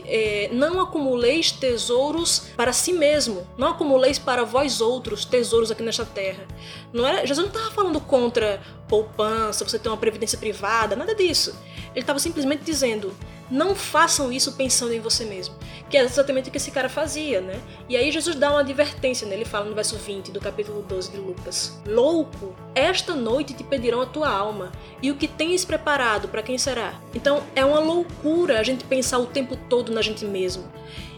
é, 0.06 0.50
não 0.52 0.82
acumuleis 0.82 1.52
tesouros 1.52 2.48
para 2.56 2.74
si 2.74 2.94
mesmo, 2.94 3.48
não 3.58 3.70
acumuleis 3.70 4.20
para 4.20 4.44
vós 4.44 4.82
outros 4.82 5.26
tesouros 5.26 5.72
aqui 5.72 5.84
nesta 5.84 6.06
terra. 6.06 6.46
Não 6.92 7.06
era, 7.08 7.26
Jesus 7.26 7.48
não 7.48 7.54
estava 7.54 7.74
falando 7.74 8.00
contra 8.00 8.62
poupança, 8.88 9.64
você 9.64 9.80
ter 9.80 9.90
uma 9.90 9.98
previdência 9.98 10.38
privada, 10.38 10.96
nada 10.96 11.16
disso. 11.16 11.56
Ele 11.92 12.02
estava 12.02 12.20
simplesmente 12.20 12.64
dizendo: 12.64 13.14
não 13.50 13.76
façam 13.76 14.32
isso 14.32 14.54
pensando 14.54 14.94
em 14.94 15.00
você 15.00 15.26
mesmo. 15.26 15.56
Que 15.90 15.98
é 15.98 16.02
exatamente 16.02 16.50
o 16.50 16.52
que 16.52 16.58
esse 16.58 16.72
cara 16.72 16.90
fazia, 16.90 17.42
né? 17.42 17.60
E 17.88 17.96
aí 17.96 18.12
Jesus 18.12 18.36
dá 18.36 18.50
uma 18.50 18.62
advertência, 18.62 19.28
né? 19.28 19.36
Ele 19.36 19.46
fala 19.46 19.66
no 19.66 19.76
verso 19.76 19.98
20 19.98 20.32
do 20.32 20.40
capítulo 20.40 20.82
12 20.82 21.12
de 21.12 21.18
Lucas: 21.18 21.80
Louco, 21.86 22.56
esta 22.74 23.14
noite 23.14 23.54
te 23.54 23.64
pedirão 23.64 24.02
a 24.02 24.06
tua 24.06 24.30
alma, 24.30 24.72
e 25.02 25.12
o 25.12 25.16
que 25.16 25.28
tens 25.28 25.64
preparado, 25.64 26.28
para 26.28 26.42
quem 26.42 26.58
será? 26.58 27.00
Então 27.14 27.44
é 27.56 27.64
uma 27.64 27.80
loucura 27.80 28.60
a 28.60 28.64
gente 28.64 28.84
pensar 28.84 29.20
o 29.20 29.28
tempo 29.28 29.56
todo 29.56 29.92
na 29.92 30.02
gente 30.02 30.26
mesmo. 30.26 30.66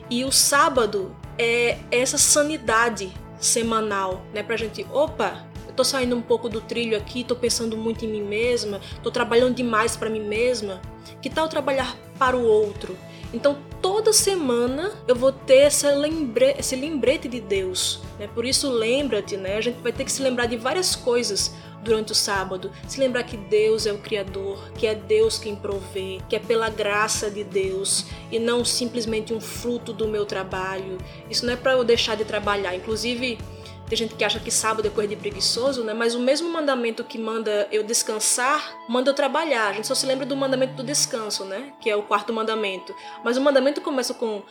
E 0.10 0.24
o 0.24 0.32
sábado 0.32 1.16
é 1.38 1.78
essa 1.92 2.18
sanidade 2.18 3.12
semanal, 3.40 4.24
né? 4.34 4.44
Pra 4.44 4.58
gente, 4.58 4.86
opa, 4.92 5.46
tô 5.78 5.84
saindo 5.84 6.16
um 6.16 6.22
pouco 6.22 6.50
do 6.50 6.60
trilho 6.60 6.98
aqui, 6.98 7.24
tô 7.24 7.36
pensando 7.36 7.78
muito 7.78 8.04
em 8.04 8.08
mim 8.08 8.24
mesma, 8.24 8.82
tô 9.04 9.12
trabalhando 9.12 9.54
demais 9.54 9.96
para 9.96 10.10
mim 10.10 10.22
mesma. 10.22 10.82
Que 11.22 11.30
tal 11.30 11.48
trabalhar 11.48 11.96
para 12.18 12.36
o 12.36 12.44
outro? 12.44 12.98
Então, 13.32 13.58
toda 13.82 14.12
semana 14.12 14.92
eu 15.08 15.16
vou 15.16 15.32
ter 15.32 15.60
essa 15.60 15.92
lembre 15.92 16.56
esse 16.58 16.76
lembrete 16.76 17.28
de 17.28 17.40
Deus. 17.40 18.02
Né? 18.18 18.28
Por 18.28 18.44
isso, 18.44 18.70
lembra-te, 18.72 19.38
né? 19.38 19.58
A 19.58 19.62
gente 19.62 19.80
vai 19.82 19.92
ter 19.92 20.04
que 20.04 20.12
se 20.12 20.24
lembrar 20.24 20.48
de 20.48 20.58
várias 20.58 20.96
coisas 20.96 21.54
durante 21.84 22.12
o 22.12 22.16
sábado. 22.16 22.72
Se 22.88 23.00
lembrar 23.00 23.24
que 23.24 23.38
Deus 23.38 23.86
é 23.86 23.92
o 23.92 24.00
Criador, 24.00 24.72
que 24.74 24.88
é 24.88 24.96
Deus 24.96 25.38
quem 25.38 25.56
provê, 25.56 26.20
que 26.28 26.36
é 26.36 26.40
pela 26.40 26.70
graça 26.70 27.30
de 27.30 27.44
Deus 27.44 28.06
e 28.32 28.40
não 28.40 28.66
simplesmente 28.66 29.34
um 29.34 29.42
fruto 29.42 29.94
do 29.94 30.08
meu 30.08 30.26
trabalho. 30.26 30.98
Isso 31.30 31.46
não 31.46 31.54
é 31.54 31.58
para 31.58 31.74
eu 31.74 31.84
deixar 31.84 32.16
de 32.16 32.26
trabalhar. 32.26 32.76
Inclusive, 32.76 33.38
tem 33.88 33.98
gente 33.98 34.16
que 34.16 34.24
acha 34.24 34.40
que 34.40 34.52
sábado 34.52 34.86
é 34.86 34.92
coisa 34.92 35.08
de 35.10 35.16
preguiçoso, 35.16 35.84
né? 35.84 35.94
Mas 35.94 36.14
o 36.14 36.20
mesmo 36.20 36.50
mandamento 36.50 37.04
que 37.06 37.18
manda 37.18 37.68
eu 37.72 37.84
descansar, 37.84 38.76
manda 38.90 39.12
eu 39.12 39.14
trabalhar. 39.14 39.70
A 39.70 39.74
gente 39.74 39.88
só 39.88 39.96
se 39.96 40.06
lembra 40.06 40.26
do 40.26 40.36
mandamento 40.36 40.74
do 40.74 40.84
descanso, 40.84 41.46
né? 41.46 41.74
Que 41.80 41.90
é 41.90 41.96
o 41.96 42.04
quarto 42.04 42.34
mandamento. 42.34 42.94
Mas 43.24 43.38
o 43.38 43.42
mandamento 43.42 43.80
começa 43.80 44.14
com 44.14 44.44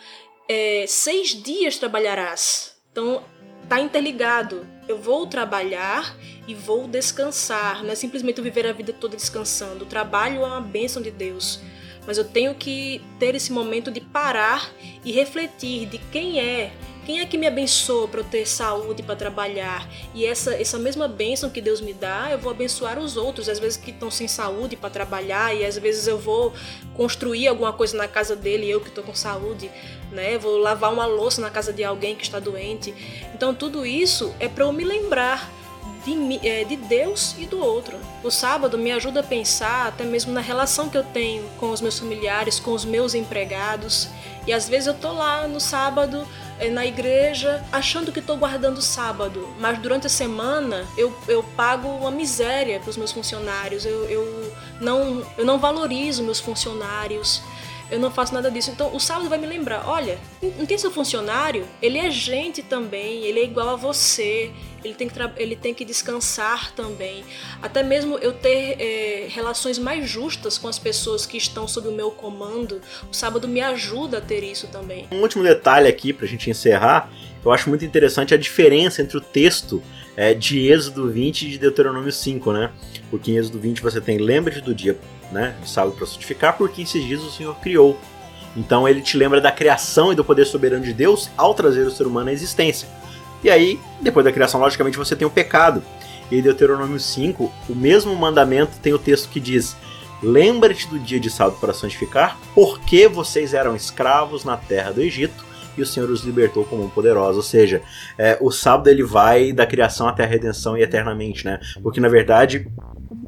é, 0.48 0.86
seis 0.88 1.30
dias 1.30 1.76
trabalharás. 1.76 2.76
Então 2.90 3.22
tá 3.68 3.78
interligado. 3.78 4.66
Eu 4.88 4.96
vou 4.96 5.26
trabalhar 5.26 6.16
e 6.48 6.54
vou 6.54 6.88
descansar. 6.88 7.82
Não 7.82 7.90
é 7.90 7.94
simplesmente 7.94 8.40
viver 8.40 8.66
a 8.66 8.72
vida 8.72 8.94
toda 8.94 9.16
descansando. 9.16 9.84
O 9.84 9.88
trabalho 9.88 10.42
é 10.42 10.46
uma 10.46 10.60
bênção 10.62 11.02
de 11.02 11.10
Deus. 11.10 11.60
Mas 12.06 12.16
eu 12.16 12.24
tenho 12.24 12.54
que 12.54 13.02
ter 13.18 13.34
esse 13.34 13.52
momento 13.52 13.90
de 13.90 14.00
parar 14.00 14.70
e 15.04 15.12
refletir 15.12 15.86
de 15.86 15.98
quem 15.98 16.40
é 16.40 16.72
quem 17.06 17.20
é 17.20 17.24
que 17.24 17.38
me 17.38 17.46
abençoa 17.46 18.08
para 18.08 18.18
eu 18.18 18.24
ter 18.24 18.44
saúde 18.44 19.00
para 19.00 19.14
trabalhar? 19.14 19.88
E 20.12 20.26
essa, 20.26 20.60
essa 20.60 20.76
mesma 20.76 21.06
bênção 21.06 21.48
que 21.48 21.60
Deus 21.60 21.80
me 21.80 21.92
dá, 21.92 22.30
eu 22.32 22.38
vou 22.38 22.50
abençoar 22.50 22.98
os 22.98 23.16
outros, 23.16 23.48
às 23.48 23.60
vezes 23.60 23.76
que 23.76 23.92
estão 23.92 24.10
sem 24.10 24.26
saúde 24.26 24.74
para 24.74 24.90
trabalhar, 24.90 25.54
e 25.54 25.64
às 25.64 25.78
vezes 25.78 26.08
eu 26.08 26.18
vou 26.18 26.52
construir 26.96 27.46
alguma 27.46 27.72
coisa 27.72 27.96
na 27.96 28.08
casa 28.08 28.34
dele, 28.34 28.68
eu 28.68 28.80
que 28.80 28.88
estou 28.88 29.04
com 29.04 29.14
saúde, 29.14 29.70
né? 30.10 30.36
Vou 30.36 30.58
lavar 30.58 30.92
uma 30.92 31.06
louça 31.06 31.40
na 31.40 31.48
casa 31.48 31.72
de 31.72 31.84
alguém 31.84 32.16
que 32.16 32.24
está 32.24 32.40
doente. 32.40 32.92
Então 33.32 33.54
tudo 33.54 33.86
isso 33.86 34.34
é 34.40 34.48
para 34.48 34.64
eu 34.64 34.72
me 34.72 34.82
lembrar 34.82 35.48
de, 36.06 36.48
é, 36.48 36.64
de 36.64 36.76
Deus 36.76 37.34
e 37.36 37.44
do 37.44 37.58
outro. 37.58 37.98
O 38.22 38.30
sábado 38.30 38.78
me 38.78 38.92
ajuda 38.92 39.20
a 39.20 39.24
pensar 39.24 39.88
até 39.88 40.04
mesmo 40.04 40.32
na 40.32 40.40
relação 40.40 40.88
que 40.88 40.96
eu 40.96 41.02
tenho 41.02 41.44
com 41.58 41.70
os 41.70 41.80
meus 41.80 41.98
familiares, 41.98 42.60
com 42.60 42.72
os 42.72 42.84
meus 42.84 43.14
empregados. 43.14 44.08
E 44.46 44.52
às 44.52 44.68
vezes 44.68 44.86
eu 44.86 44.94
tô 44.94 45.12
lá 45.12 45.48
no 45.48 45.60
sábado 45.60 46.26
é, 46.58 46.70
na 46.70 46.86
igreja 46.86 47.62
achando 47.72 48.12
que 48.12 48.20
estou 48.20 48.36
guardando 48.36 48.80
sábado, 48.80 49.48
mas 49.58 49.78
durante 49.78 50.06
a 50.06 50.10
semana 50.10 50.86
eu, 50.96 51.14
eu 51.26 51.42
pago 51.42 51.88
uma 51.88 52.10
miséria 52.10 52.78
para 52.78 52.90
os 52.90 52.96
meus 52.96 53.10
funcionários, 53.10 53.84
eu, 53.84 54.04
eu, 54.04 54.52
não, 54.80 55.26
eu 55.36 55.44
não 55.44 55.58
valorizo 55.58 56.22
meus 56.22 56.38
funcionários, 56.38 57.42
eu 57.90 57.98
não 57.98 58.10
faço 58.10 58.34
nada 58.34 58.50
disso. 58.50 58.70
Então 58.70 58.94
o 58.94 59.00
sábado 59.00 59.28
vai 59.28 59.38
me 59.38 59.46
lembrar: 59.46 59.88
olha, 59.88 60.18
não 60.58 60.66
tem 60.66 60.78
seu 60.78 60.90
funcionário? 60.90 61.66
Ele 61.80 61.98
é 61.98 62.10
gente 62.10 62.62
também, 62.62 63.24
ele 63.24 63.40
é 63.40 63.44
igual 63.44 63.70
a 63.70 63.76
você, 63.76 64.50
ele 64.84 64.94
tem 64.94 65.08
que, 65.08 65.14
ele 65.36 65.56
tem 65.56 65.74
que 65.74 65.84
descansar 65.84 66.72
também. 66.72 67.24
Até 67.62 67.82
mesmo 67.82 68.18
eu 68.18 68.32
ter 68.32 68.76
é, 68.80 69.26
relações 69.28 69.78
mais 69.78 70.08
justas 70.08 70.58
com 70.58 70.68
as 70.68 70.78
pessoas 70.78 71.26
que 71.26 71.36
estão 71.36 71.66
sob 71.68 71.88
o 71.88 71.92
meu 71.92 72.10
comando, 72.10 72.80
o 73.10 73.14
sábado 73.14 73.46
me 73.48 73.60
ajuda 73.60 74.18
a 74.18 74.20
ter 74.20 74.42
isso 74.42 74.66
também. 74.68 75.06
Um 75.10 75.20
último 75.20 75.42
detalhe 75.42 75.88
aqui 75.88 76.12
para 76.12 76.26
a 76.26 76.28
gente 76.28 76.50
encerrar: 76.50 77.10
eu 77.44 77.52
acho 77.52 77.68
muito 77.68 77.84
interessante 77.84 78.34
a 78.34 78.36
diferença 78.36 79.02
entre 79.02 79.16
o 79.16 79.20
texto 79.20 79.82
é, 80.16 80.32
de 80.34 80.66
Êxodo 80.66 81.10
20 81.10 81.42
e 81.42 81.50
de 81.50 81.58
Deuteronômio 81.58 82.10
5, 82.10 82.52
né? 82.52 82.72
Porque 83.10 83.30
em 83.30 83.36
Êxodo 83.36 83.60
20 83.60 83.82
você 83.82 84.00
tem 84.00 84.18
lembre-te 84.18 84.60
do 84.60 84.74
dia 84.74 84.98
né, 85.30 85.54
de 85.62 85.68
sábado 85.68 85.94
para 85.96 86.06
santificar, 86.06 86.56
porque 86.56 86.82
esses 86.82 87.04
dias 87.04 87.22
o 87.22 87.30
Senhor 87.30 87.54
criou. 87.56 87.98
Então 88.56 88.88
ele 88.88 89.02
te 89.02 89.16
lembra 89.16 89.40
da 89.40 89.52
criação 89.52 90.12
e 90.12 90.16
do 90.16 90.24
poder 90.24 90.46
soberano 90.46 90.84
de 90.84 90.92
Deus 90.92 91.30
ao 91.36 91.54
trazer 91.54 91.86
o 91.86 91.90
ser 91.90 92.06
humano 92.06 92.30
à 92.30 92.32
existência. 92.32 92.88
E 93.44 93.50
aí, 93.50 93.78
depois 94.00 94.24
da 94.24 94.32
criação, 94.32 94.60
logicamente, 94.60 94.96
você 94.96 95.14
tem 95.14 95.26
o 95.26 95.30
pecado. 95.30 95.82
E 96.30 96.42
Deuteronômio 96.42 96.98
5, 96.98 97.52
o 97.68 97.74
mesmo 97.74 98.14
mandamento 98.16 98.72
tem 98.82 98.92
o 98.92 98.98
texto 98.98 99.28
que 99.28 99.38
diz: 99.38 99.76
Lembra-te 100.22 100.88
do 100.88 100.98
dia 100.98 101.20
de 101.20 101.30
sábado 101.30 101.58
para 101.60 101.74
santificar, 101.74 102.36
porque 102.54 103.06
vocês 103.06 103.54
eram 103.54 103.76
escravos 103.76 104.44
na 104.44 104.56
terra 104.56 104.90
do 104.90 105.02
Egito 105.02 105.44
e 105.76 105.82
o 105.82 105.86
Senhor 105.86 106.10
os 106.10 106.24
libertou 106.24 106.64
como 106.64 106.84
um 106.84 106.88
poderoso. 106.88 107.36
Ou 107.36 107.42
seja, 107.42 107.82
é, 108.16 108.38
o 108.40 108.50
sábado 108.50 108.88
ele 108.88 109.02
vai 109.02 109.52
da 109.52 109.66
criação 109.66 110.08
até 110.08 110.24
a 110.24 110.26
redenção 110.26 110.76
e 110.76 110.82
eternamente, 110.82 111.44
né? 111.44 111.60
Porque 111.82 112.00
na 112.00 112.08
verdade 112.08 112.66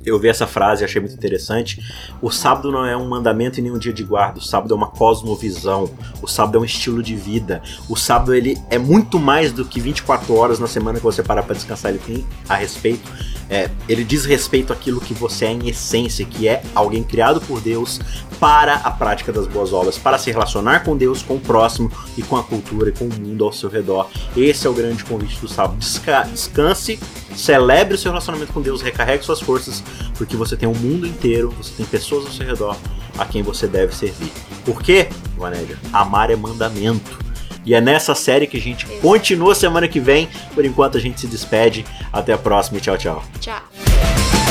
eu 0.08 0.18
vi 0.18 0.28
essa 0.28 0.46
frase 0.46 0.82
e 0.82 0.84
achei 0.84 1.00
muito 1.00 1.14
interessante. 1.14 1.80
O 2.20 2.30
sábado 2.30 2.70
não 2.70 2.84
é 2.84 2.96
um 2.96 3.08
mandamento 3.08 3.58
e 3.58 3.62
nem 3.62 3.72
um 3.72 3.78
dia 3.78 3.92
de 3.92 4.02
guarda. 4.02 4.38
O 4.38 4.42
sábado 4.42 4.72
é 4.72 4.76
uma 4.76 4.88
cosmovisão. 4.88 5.90
O 6.22 6.26
sábado 6.26 6.58
é 6.58 6.60
um 6.60 6.64
estilo 6.64 7.02
de 7.02 7.14
vida. 7.14 7.62
O 7.88 7.96
sábado 7.96 8.34
ele 8.34 8.58
é 8.70 8.78
muito 8.78 9.18
mais 9.18 9.52
do 9.52 9.64
que 9.64 9.80
24 9.80 10.34
horas 10.34 10.58
na 10.58 10.66
semana 10.66 10.98
que 10.98 11.04
você 11.04 11.22
para 11.22 11.42
para 11.42 11.54
descansar. 11.54 11.90
Ele 11.90 12.00
tem 12.00 12.26
a 12.48 12.56
respeito 12.56 13.10
é, 13.50 13.70
ele 13.88 14.04
diz 14.04 14.24
respeito 14.24 14.72
àquilo 14.72 15.00
que 15.00 15.14
você 15.14 15.46
é 15.46 15.52
em 15.52 15.68
essência, 15.68 16.24
que 16.24 16.46
é 16.46 16.62
alguém 16.74 17.02
criado 17.02 17.40
por 17.40 17.60
Deus 17.60 18.00
para 18.38 18.74
a 18.76 18.90
prática 18.90 19.32
das 19.32 19.46
boas 19.46 19.72
obras, 19.72 19.98
para 19.98 20.18
se 20.18 20.30
relacionar 20.30 20.80
com 20.80 20.96
Deus, 20.96 21.22
com 21.22 21.36
o 21.36 21.40
próximo 21.40 21.90
e 22.16 22.22
com 22.22 22.36
a 22.36 22.42
cultura 22.42 22.90
e 22.90 22.92
com 22.92 23.06
o 23.06 23.14
mundo 23.14 23.44
ao 23.44 23.52
seu 23.52 23.68
redor. 23.68 24.08
Esse 24.36 24.66
é 24.66 24.70
o 24.70 24.74
grande 24.74 25.04
convite 25.04 25.40
do 25.40 25.48
sábado. 25.48 25.78
Desca 25.78 26.22
descanse, 26.22 26.98
celebre 27.34 27.94
o 27.94 27.98
seu 27.98 28.10
relacionamento 28.10 28.52
com 28.52 28.60
Deus, 28.60 28.82
recarregue 28.82 29.24
suas 29.24 29.40
forças, 29.40 29.82
porque 30.16 30.36
você 30.36 30.56
tem 30.56 30.68
um 30.68 30.74
mundo 30.74 31.06
inteiro, 31.06 31.50
você 31.50 31.72
tem 31.76 31.86
pessoas 31.86 32.26
ao 32.26 32.32
seu 32.32 32.46
redor 32.46 32.76
a 33.16 33.24
quem 33.24 33.42
você 33.42 33.66
deve 33.66 33.94
servir. 33.94 34.32
Por 34.64 34.82
quê, 34.82 35.08
Vanédia? 35.36 35.78
Amar 35.92 36.30
é 36.30 36.36
mandamento. 36.36 37.27
E 37.68 37.74
é 37.74 37.82
nessa 37.82 38.14
série 38.14 38.46
que 38.46 38.56
a 38.56 38.60
gente 38.60 38.86
continua 39.02 39.54
semana 39.54 39.86
que 39.86 40.00
vem. 40.00 40.26
Por 40.54 40.64
enquanto 40.64 40.96
a 40.96 41.00
gente 41.00 41.20
se 41.20 41.26
despede. 41.26 41.84
Até 42.10 42.32
a 42.32 42.38
próxima 42.38 42.78
e 42.78 42.80
tchau, 42.80 42.96
tchau. 42.96 43.22
Tchau. 43.38 43.60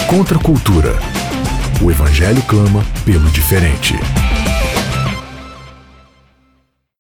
Contra 0.07 0.37
a 0.37 0.39
cultura. 0.39 0.93
O 1.81 1.89
evangelho 1.89 2.43
clama 2.43 2.85
pelo 3.03 3.27
diferente. 3.31 3.95